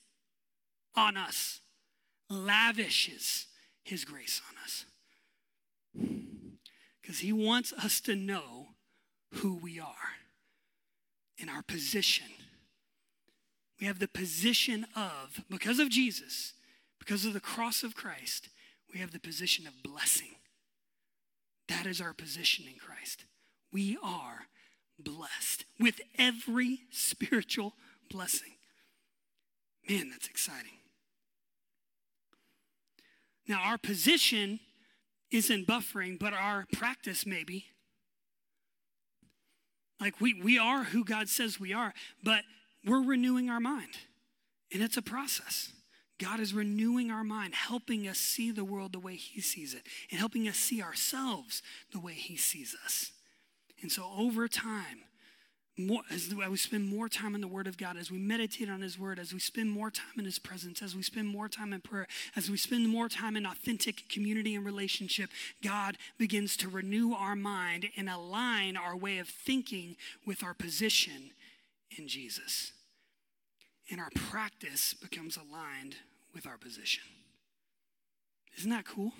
on 0.95 1.17
us. 1.17 1.61
Lavishes 2.31 3.45
his 3.89 4.05
grace 4.05 4.41
on 4.49 4.55
us. 4.63 4.85
Because 7.01 7.19
He 7.19 7.33
wants 7.33 7.73
us 7.73 7.99
to 8.01 8.15
know 8.15 8.67
who 9.35 9.55
we 9.55 9.79
are 9.79 10.15
in 11.37 11.49
our 11.49 11.63
position. 11.63 12.27
We 13.79 13.87
have 13.87 13.99
the 13.99 14.07
position 14.07 14.85
of, 14.95 15.43
because 15.49 15.79
of 15.79 15.89
Jesus, 15.89 16.53
because 16.99 17.25
of 17.25 17.33
the 17.33 17.39
cross 17.39 17.81
of 17.81 17.95
Christ, 17.95 18.49
we 18.93 18.99
have 18.99 19.11
the 19.11 19.19
position 19.19 19.65
of 19.65 19.81
blessing. 19.81 20.35
That 21.67 21.85
is 21.85 22.01
our 22.01 22.13
position 22.13 22.65
in 22.67 22.75
Christ. 22.75 23.25
We 23.71 23.97
are 24.03 24.47
blessed 24.99 25.65
with 25.79 26.01
every 26.17 26.81
spiritual 26.91 27.73
blessing. 28.11 28.53
Man, 29.87 30.09
that's 30.09 30.27
exciting. 30.27 30.78
Now, 33.49 33.61
our 33.63 33.79
position 33.79 34.59
isn't 35.31 35.67
buffering, 35.67 36.19
but 36.19 36.33
our 36.33 36.67
practice 36.71 37.25
maybe. 37.25 37.65
Like 39.99 40.21
we, 40.21 40.39
we 40.39 40.59
are 40.59 40.83
who 40.85 41.03
God 41.03 41.27
says 41.27 41.59
we 41.59 41.73
are, 41.73 41.93
but 42.23 42.43
we're 42.85 43.03
renewing 43.03 43.49
our 43.49 43.59
mind. 43.59 43.97
And 44.71 44.83
it's 44.83 44.97
a 44.97 45.01
process. 45.01 45.73
God 46.19 46.39
is 46.39 46.53
renewing 46.53 47.09
our 47.09 47.23
mind, 47.23 47.55
helping 47.55 48.07
us 48.07 48.19
see 48.19 48.51
the 48.51 48.63
world 48.63 48.93
the 48.93 48.99
way 48.99 49.15
He 49.15 49.41
sees 49.41 49.73
it, 49.73 49.81
and 50.11 50.19
helping 50.19 50.47
us 50.47 50.57
see 50.57 50.81
ourselves 50.81 51.63
the 51.91 51.99
way 51.99 52.13
He 52.13 52.37
sees 52.37 52.75
us. 52.85 53.11
And 53.81 53.91
so 53.91 54.05
over 54.15 54.47
time, 54.47 54.99
more, 55.79 56.01
as 56.11 56.33
we 56.33 56.57
spend 56.57 56.85
more 56.85 57.09
time 57.09 57.35
in 57.35 57.41
the 57.41 57.47
Word 57.47 57.67
of 57.67 57.77
God, 57.77 57.97
as 57.97 58.11
we 58.11 58.17
meditate 58.17 58.69
on 58.69 58.81
His 58.81 58.99
Word, 58.99 59.17
as 59.17 59.33
we 59.33 59.39
spend 59.39 59.71
more 59.71 59.89
time 59.89 60.13
in 60.17 60.25
His 60.25 60.37
presence, 60.37 60.81
as 60.81 60.95
we 60.95 61.01
spend 61.01 61.27
more 61.27 61.47
time 61.47 61.73
in 61.73 61.81
prayer, 61.81 62.07
as 62.35 62.49
we 62.49 62.57
spend 62.57 62.87
more 62.87 63.09
time 63.09 63.35
in 63.35 63.45
authentic 63.45 64.09
community 64.09 64.55
and 64.55 64.65
relationship, 64.65 65.29
God 65.63 65.97
begins 66.17 66.55
to 66.57 66.69
renew 66.69 67.13
our 67.13 67.35
mind 67.35 67.87
and 67.97 68.09
align 68.09 68.77
our 68.77 68.95
way 68.95 69.17
of 69.17 69.27
thinking 69.29 69.95
with 70.25 70.43
our 70.43 70.53
position 70.53 71.31
in 71.97 72.07
Jesus. 72.07 72.73
And 73.89 73.99
our 73.99 74.11
practice 74.13 74.93
becomes 74.93 75.37
aligned 75.37 75.95
with 76.33 76.45
our 76.45 76.57
position. 76.57 77.03
Isn't 78.57 78.69
that 78.69 78.85
cool? 78.85 79.13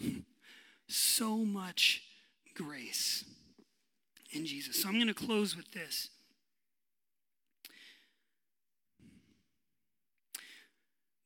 So 0.87 1.37
much 1.37 2.03
grace 2.53 3.23
in 4.31 4.45
Jesus. 4.45 4.81
So 4.81 4.89
I'm 4.89 4.95
going 4.95 5.07
to 5.07 5.13
close 5.13 5.55
with 5.55 5.71
this. 5.71 6.09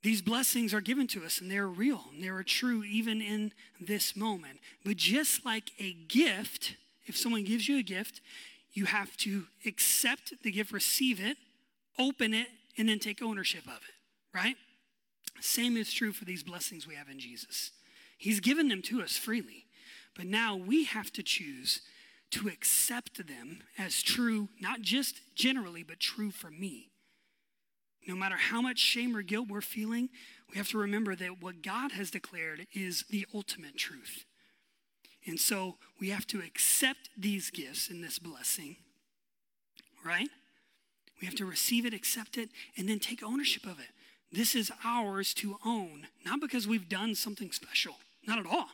These 0.03 0.21
blessings 0.21 0.73
are 0.73 0.81
given 0.81 1.07
to 1.07 1.23
us 1.23 1.39
and 1.39 1.49
they're 1.49 1.67
real 1.67 2.03
and 2.13 2.21
they're 2.21 2.43
true 2.43 2.83
even 2.83 3.21
in 3.21 3.53
this 3.79 4.15
moment. 4.15 4.59
But 4.85 4.97
just 4.97 5.45
like 5.45 5.71
a 5.79 5.93
gift, 5.93 6.75
if 7.05 7.17
someone 7.17 7.45
gives 7.45 7.69
you 7.69 7.79
a 7.79 7.83
gift, 7.83 8.19
you 8.73 8.85
have 8.85 9.15
to 9.17 9.45
accept 9.65 10.33
the 10.43 10.51
gift, 10.51 10.73
receive 10.73 11.21
it, 11.21 11.37
open 11.97 12.33
it, 12.33 12.47
and 12.77 12.89
then 12.89 12.99
take 12.99 13.21
ownership 13.21 13.65
of 13.65 13.77
it, 13.77 14.37
right? 14.37 14.57
Same 15.39 15.77
is 15.77 15.93
true 15.93 16.11
for 16.11 16.25
these 16.25 16.43
blessings 16.43 16.85
we 16.85 16.95
have 16.95 17.09
in 17.09 17.19
Jesus. 17.19 17.71
He's 18.17 18.39
given 18.39 18.67
them 18.67 18.81
to 18.83 19.01
us 19.01 19.15
freely, 19.15 19.65
but 20.15 20.25
now 20.25 20.55
we 20.55 20.83
have 20.85 21.11
to 21.13 21.23
choose 21.23 21.81
to 22.31 22.47
accept 22.47 23.25
them 23.27 23.61
as 23.77 24.01
true, 24.01 24.49
not 24.59 24.81
just 24.81 25.21
generally, 25.35 25.83
but 25.83 25.99
true 25.99 26.31
for 26.31 26.49
me. 26.49 26.89
No 28.07 28.15
matter 28.15 28.35
how 28.35 28.61
much 28.61 28.79
shame 28.79 29.15
or 29.15 29.21
guilt 29.21 29.47
we're 29.49 29.61
feeling, 29.61 30.09
we 30.51 30.57
have 30.57 30.69
to 30.69 30.77
remember 30.77 31.15
that 31.15 31.41
what 31.41 31.61
God 31.61 31.93
has 31.93 32.11
declared 32.11 32.67
is 32.73 33.05
the 33.09 33.25
ultimate 33.33 33.77
truth. 33.77 34.25
And 35.25 35.39
so 35.39 35.77
we 35.99 36.09
have 36.09 36.27
to 36.27 36.39
accept 36.39 37.09
these 37.17 37.49
gifts 37.49 37.89
and 37.89 38.03
this 38.03 38.19
blessing, 38.19 38.75
right? 40.05 40.29
We 41.21 41.27
have 41.27 41.35
to 41.35 41.45
receive 41.45 41.85
it, 41.85 41.93
accept 41.93 42.37
it, 42.37 42.49
and 42.77 42.89
then 42.89 42.99
take 42.99 43.23
ownership 43.23 43.65
of 43.65 43.79
it. 43.79 43.87
This 44.31 44.55
is 44.55 44.71
ours 44.83 45.33
to 45.35 45.57
own, 45.65 46.07
not 46.25 46.41
because 46.41 46.67
we've 46.67 46.89
done 46.89 47.15
something 47.15 47.51
special, 47.51 47.95
not 48.27 48.39
at 48.39 48.45
all. 48.45 48.67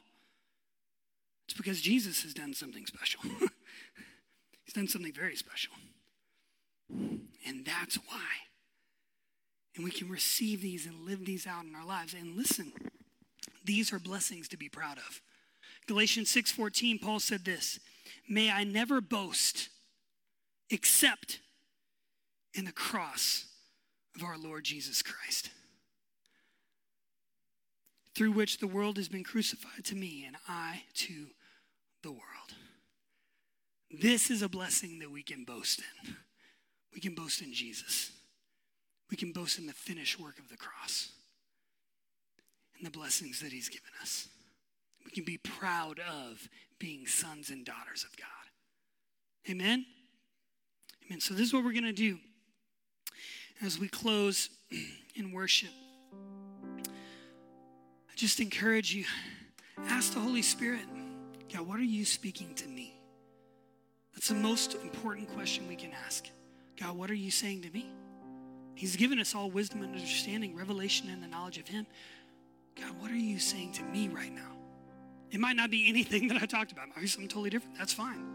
It's 1.46 1.54
because 1.58 1.82
Jesus 1.82 2.24
has 2.24 2.34
done 2.34 2.54
something 2.54 2.86
special. 2.86 3.22
He's 4.64 4.74
done 4.74 4.88
something 4.88 5.14
very 5.14 5.36
special. 5.36 5.74
And 6.90 7.66
that's 7.66 7.96
why. 7.96 8.49
And 9.76 9.84
we 9.84 9.92
can 9.92 10.10
receive 10.10 10.62
these 10.62 10.86
and 10.86 11.06
live 11.06 11.26
these 11.26 11.48
out 11.48 11.66
in 11.66 11.76
our 11.76 11.86
lives. 11.86 12.14
And 12.14 12.36
listen, 12.36 12.74
these 13.64 13.94
are 13.94 14.00
blessings 14.00 14.48
to 14.50 14.58
be 14.58 14.70
proud 14.70 14.98
of. 14.98 15.22
Galatians 15.86 16.30
6:14 16.30 17.00
Paul 17.00 17.20
said 17.20 17.46
this, 17.46 17.80
"May 18.28 18.52
I 18.52 18.64
never 18.64 19.02
boast 19.02 19.70
except 20.70 21.40
in 22.54 22.66
the 22.66 22.72
cross 22.72 23.46
of 24.16 24.24
our 24.24 24.38
Lord 24.38 24.66
Jesus 24.66 25.02
Christ, 25.02 25.52
through 28.16 28.34
which 28.34 28.58
the 28.58 28.68
world 28.68 28.98
has 28.98 29.08
been 29.08 29.24
crucified 29.24 29.86
to 29.86 29.96
me 29.96 30.26
and 30.26 30.38
I 30.48 30.86
to 30.96 31.36
the 32.02 32.12
world." 32.12 32.56
This 33.90 34.30
is 34.30 34.42
a 34.42 34.50
blessing 34.50 35.00
that 35.00 35.10
we 35.10 35.24
can 35.24 35.46
boast 35.46 35.80
in. 35.80 36.18
We 36.92 37.00
can 37.00 37.16
boast 37.16 37.42
in 37.42 37.54
Jesus. 37.54 38.12
We 39.10 39.18
can 39.18 39.32
boast 39.32 39.58
in 39.58 39.66
the 39.66 39.74
finished 39.74 40.20
work 40.20 40.38
of 40.40 40.50
the 40.50 40.58
cross 40.58 41.12
and 42.78 42.86
the 42.86 42.92
blessings 42.92 43.42
that 43.42 43.52
he's 43.52 43.70
given 43.70 43.90
us. 44.02 44.28
We 45.04 45.12
can 45.12 45.24
be 45.24 45.38
proud 45.38 46.00
of 46.00 46.48
being 46.78 47.08
sons 47.08 47.50
and 47.50 47.66
daughters 47.66 48.04
of 48.04 48.16
God. 48.18 48.28
Amen? 49.50 49.86
Amen. 51.06 51.20
So, 51.20 51.34
this 51.34 51.48
is 51.48 51.54
what 51.54 51.64
we're 51.64 51.74
going 51.74 51.84
to 51.84 51.92
do 51.92 52.20
as 53.62 53.80
we 53.80 53.88
close 53.88 54.50
in 55.16 55.32
worship. 55.32 55.72
I 56.86 58.16
just 58.16 58.40
encourage 58.40 58.94
you 58.94 59.06
ask 59.88 60.14
the 60.14 60.20
Holy 60.20 60.42
Spirit, 60.42 60.82
God, 61.52 61.68
what 61.68 61.80
are 61.80 61.84
you 61.84 62.06
speaking 62.06 62.54
to 62.56 62.68
me? 62.68 62.94
That's 64.14 64.28
the 64.28 64.36
most 64.36 64.76
important 64.76 65.34
question 65.34 65.68
we 65.68 65.76
can 65.76 65.92
ask. 66.06 66.26
God, 66.80 66.96
what 66.96 67.10
are 67.10 67.16
you 67.16 67.32
saying 67.32 67.64
to 67.64 67.70
me? 67.72 67.90
He's 68.80 68.96
given 68.96 69.20
us 69.20 69.36
all 69.36 69.52
wisdom 69.52 69.84
and 69.84 69.94
understanding, 69.94 70.56
revelation, 70.56 71.10
and 71.10 71.22
the 71.22 71.28
knowledge 71.28 71.58
of 71.58 71.68
Him. 71.68 71.86
God, 72.80 72.92
what 73.02 73.12
are 73.12 73.18
you 73.18 73.38
saying 73.38 73.74
to 73.74 73.84
me 73.84 74.08
right 74.08 74.34
now? 74.34 74.54
It 75.32 75.42
might 75.42 75.58
not 75.58 75.70
be 75.70 75.90
anything 75.90 76.28
that 76.30 76.42
I 76.42 76.46
talked 76.46 76.72
about. 76.72 76.88
It 76.88 76.96
might 76.96 77.02
be 77.02 77.08
something 77.08 77.28
totally 77.28 77.50
different. 77.50 77.78
That's 77.78 77.92
fine. 77.92 78.26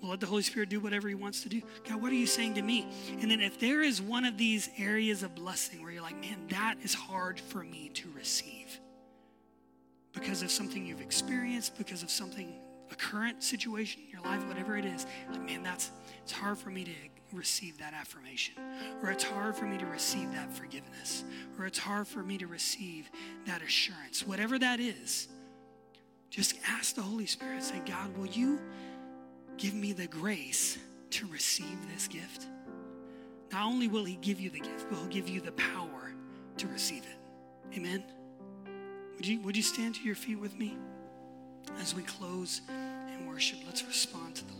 We'll 0.00 0.12
let 0.12 0.20
the 0.20 0.26
Holy 0.26 0.42
Spirit 0.42 0.68
do 0.68 0.78
whatever 0.78 1.08
He 1.08 1.16
wants 1.16 1.42
to 1.42 1.48
do. 1.48 1.60
God, 1.88 2.00
what 2.00 2.12
are 2.12 2.14
you 2.14 2.28
saying 2.28 2.54
to 2.54 2.62
me? 2.62 2.86
And 3.20 3.28
then 3.28 3.40
if 3.40 3.58
there 3.58 3.82
is 3.82 4.00
one 4.00 4.24
of 4.24 4.38
these 4.38 4.70
areas 4.78 5.24
of 5.24 5.34
blessing 5.34 5.82
where 5.82 5.90
you're 5.90 6.02
like, 6.02 6.20
man, 6.20 6.38
that 6.50 6.76
is 6.84 6.94
hard 6.94 7.40
for 7.40 7.64
me 7.64 7.90
to 7.94 8.08
receive 8.14 8.78
because 10.12 10.40
of 10.40 10.52
something 10.52 10.86
you've 10.86 11.00
experienced, 11.00 11.76
because 11.76 12.04
of 12.04 12.10
something, 12.10 12.54
a 12.92 12.94
current 12.94 13.42
situation 13.42 14.02
in 14.04 14.08
your 14.08 14.22
life, 14.22 14.46
whatever 14.46 14.76
it 14.76 14.84
is, 14.84 15.04
like, 15.32 15.42
man, 15.42 15.64
that's, 15.64 15.90
it's 16.22 16.30
hard 16.30 16.58
for 16.58 16.70
me 16.70 16.84
to 16.84 16.92
receive 17.32 17.78
that 17.78 17.94
affirmation, 17.94 18.54
or 19.02 19.10
it's 19.10 19.24
hard 19.24 19.56
for 19.56 19.66
me 19.66 19.78
to 19.78 19.86
receive 19.86 20.32
that 20.32 20.52
forgiveness, 20.52 21.24
or 21.58 21.66
it's 21.66 21.78
hard 21.78 22.06
for 22.06 22.22
me 22.22 22.38
to 22.38 22.46
receive 22.46 23.10
that 23.46 23.62
assurance. 23.62 24.26
Whatever 24.26 24.58
that 24.58 24.80
is, 24.80 25.28
just 26.30 26.56
ask 26.66 26.94
the 26.94 27.02
Holy 27.02 27.26
Spirit, 27.26 27.62
say, 27.62 27.80
God, 27.86 28.16
will 28.16 28.26
you 28.26 28.60
give 29.56 29.74
me 29.74 29.92
the 29.92 30.06
grace 30.06 30.78
to 31.10 31.26
receive 31.26 31.78
this 31.92 32.06
gift? 32.08 32.46
Not 33.52 33.66
only 33.66 33.88
will 33.88 34.04
He 34.04 34.16
give 34.16 34.40
you 34.40 34.50
the 34.50 34.60
gift, 34.60 34.86
but 34.88 34.98
He'll 34.98 35.08
give 35.08 35.28
you 35.28 35.40
the 35.40 35.52
power 35.52 36.12
to 36.58 36.66
receive 36.68 37.02
it. 37.04 37.76
Amen? 37.76 38.02
Would 39.16 39.26
you, 39.26 39.40
would 39.40 39.56
you 39.56 39.62
stand 39.62 39.96
to 39.96 40.02
your 40.02 40.14
feet 40.14 40.38
with 40.38 40.56
me 40.56 40.76
as 41.80 41.94
we 41.94 42.02
close 42.02 42.60
in 42.68 43.26
worship? 43.26 43.58
Let's 43.66 43.84
respond 43.84 44.36
to 44.36 44.44
the 44.44 44.57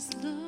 once 0.00 0.14
was 0.24 0.39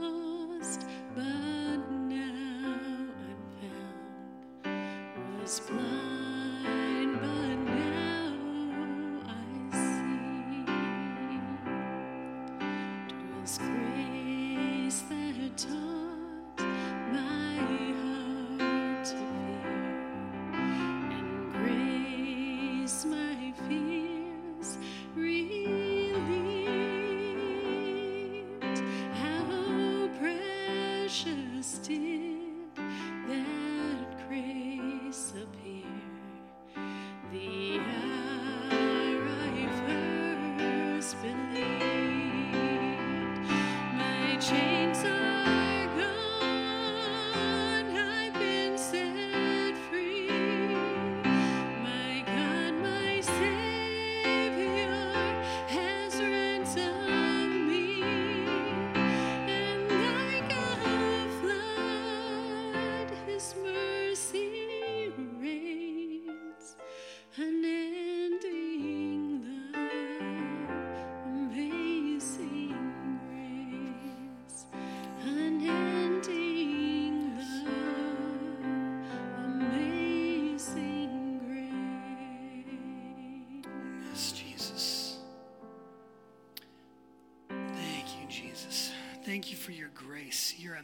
chains 44.43 45.22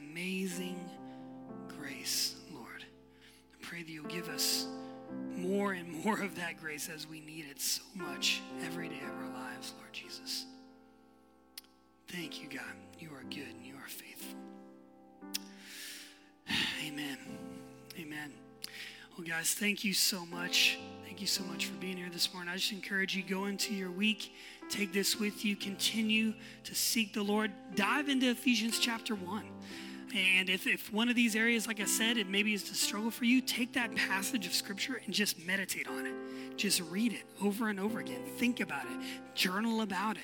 amazing 0.02 0.78
grace, 1.78 2.36
Lord. 2.52 2.84
I 2.84 3.66
pray 3.66 3.82
that 3.82 3.90
you'll 3.90 4.04
give 4.06 4.28
us 4.28 4.66
more 5.36 5.72
and 5.72 6.04
more 6.04 6.20
of 6.20 6.36
that 6.36 6.60
grace 6.60 6.88
as 6.88 7.08
we 7.08 7.20
need 7.20 7.46
it 7.50 7.60
so 7.60 7.82
much 7.94 8.40
every 8.64 8.88
day 8.88 9.00
of 9.02 9.24
our 9.24 9.42
lives, 9.42 9.72
Lord 9.78 9.92
Jesus. 9.92 10.46
Thank 12.08 12.42
you, 12.42 12.48
God. 12.48 12.74
You 12.98 13.10
are 13.10 13.22
good 13.30 13.54
and 13.56 13.64
you 13.64 13.74
are 13.74 13.88
faithful. 13.88 14.38
Amen. 16.86 17.18
Amen. 17.98 18.32
Well, 19.16 19.26
guys, 19.26 19.54
thank 19.54 19.84
you 19.84 19.94
so 19.94 20.24
much. 20.26 20.78
Thank 21.04 21.20
you 21.20 21.26
so 21.26 21.42
much 21.44 21.66
for 21.66 21.74
being 21.74 21.96
here 21.96 22.10
this 22.10 22.32
morning. 22.32 22.52
I 22.52 22.56
just 22.56 22.72
encourage 22.72 23.16
you 23.16 23.22
go 23.22 23.46
into 23.46 23.74
your 23.74 23.90
week, 23.90 24.32
take 24.68 24.92
this 24.92 25.18
with 25.18 25.44
you, 25.44 25.56
continue 25.56 26.34
to 26.64 26.74
seek 26.74 27.12
the 27.12 27.22
Lord. 27.22 27.50
Dive 27.74 28.08
into 28.08 28.30
Ephesians 28.30 28.78
chapter 28.78 29.14
1. 29.14 29.44
And 30.14 30.48
if, 30.48 30.66
if 30.66 30.92
one 30.92 31.08
of 31.08 31.16
these 31.16 31.36
areas, 31.36 31.66
like 31.66 31.80
I 31.80 31.84
said, 31.84 32.16
it 32.16 32.28
maybe 32.28 32.54
is 32.54 32.64
to 32.64 32.74
struggle 32.74 33.10
for 33.10 33.24
you, 33.24 33.40
take 33.40 33.74
that 33.74 33.94
passage 33.94 34.46
of 34.46 34.54
scripture 34.54 35.00
and 35.04 35.14
just 35.14 35.44
meditate 35.46 35.86
on 35.88 36.06
it. 36.06 36.14
Just 36.56 36.80
read 36.90 37.12
it 37.12 37.24
over 37.42 37.68
and 37.68 37.78
over 37.78 38.00
again. 38.00 38.22
Think 38.36 38.60
about 38.60 38.84
it. 38.86 39.34
Journal 39.34 39.82
about 39.82 40.16
it. 40.16 40.22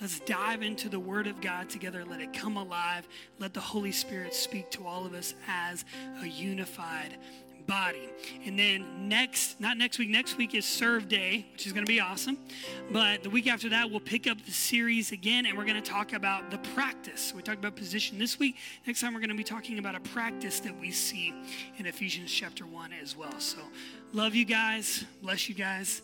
Let's 0.00 0.20
dive 0.20 0.62
into 0.62 0.88
the 0.88 0.98
Word 0.98 1.26
of 1.26 1.40
God 1.40 1.68
together. 1.68 2.04
Let 2.04 2.20
it 2.20 2.32
come 2.32 2.56
alive. 2.56 3.06
Let 3.38 3.54
the 3.54 3.60
Holy 3.60 3.92
Spirit 3.92 4.34
speak 4.34 4.70
to 4.72 4.86
all 4.86 5.04
of 5.06 5.14
us 5.14 5.34
as 5.46 5.84
a 6.22 6.26
unified 6.26 7.18
body. 7.66 8.08
And 8.44 8.58
then 8.58 9.08
next, 9.08 9.60
not 9.60 9.76
next 9.76 9.98
week, 9.98 10.08
next 10.08 10.36
week 10.36 10.54
is 10.54 10.64
Serve 10.64 11.08
Day, 11.08 11.46
which 11.52 11.66
is 11.66 11.72
going 11.72 11.84
to 11.84 11.90
be 11.90 12.00
awesome. 12.00 12.38
But 12.92 13.22
the 13.22 13.30
week 13.30 13.46
after 13.46 13.68
that, 13.70 13.90
we'll 13.90 14.00
pick 14.00 14.26
up 14.26 14.44
the 14.44 14.52
series 14.52 15.12
again 15.12 15.46
and 15.46 15.56
we're 15.56 15.64
going 15.64 15.82
to 15.82 15.90
talk 15.90 16.12
about 16.12 16.50
the 16.50 16.58
practice. 16.58 17.32
We 17.34 17.42
talked 17.42 17.58
about 17.58 17.76
position 17.76 18.18
this 18.18 18.38
week. 18.38 18.56
Next 18.86 19.00
time, 19.00 19.14
we're 19.14 19.20
going 19.20 19.30
to 19.30 19.36
be 19.36 19.44
talking 19.44 19.78
about 19.78 19.94
a 19.94 20.00
practice 20.00 20.60
that 20.60 20.78
we 20.78 20.90
see 20.90 21.34
in 21.78 21.86
Ephesians 21.86 22.30
chapter 22.30 22.66
1 22.66 22.92
as 23.02 23.16
well. 23.16 23.38
So, 23.38 23.58
love 24.12 24.34
you 24.34 24.44
guys. 24.44 25.04
Bless 25.22 25.48
you 25.48 25.54
guys. 25.54 26.02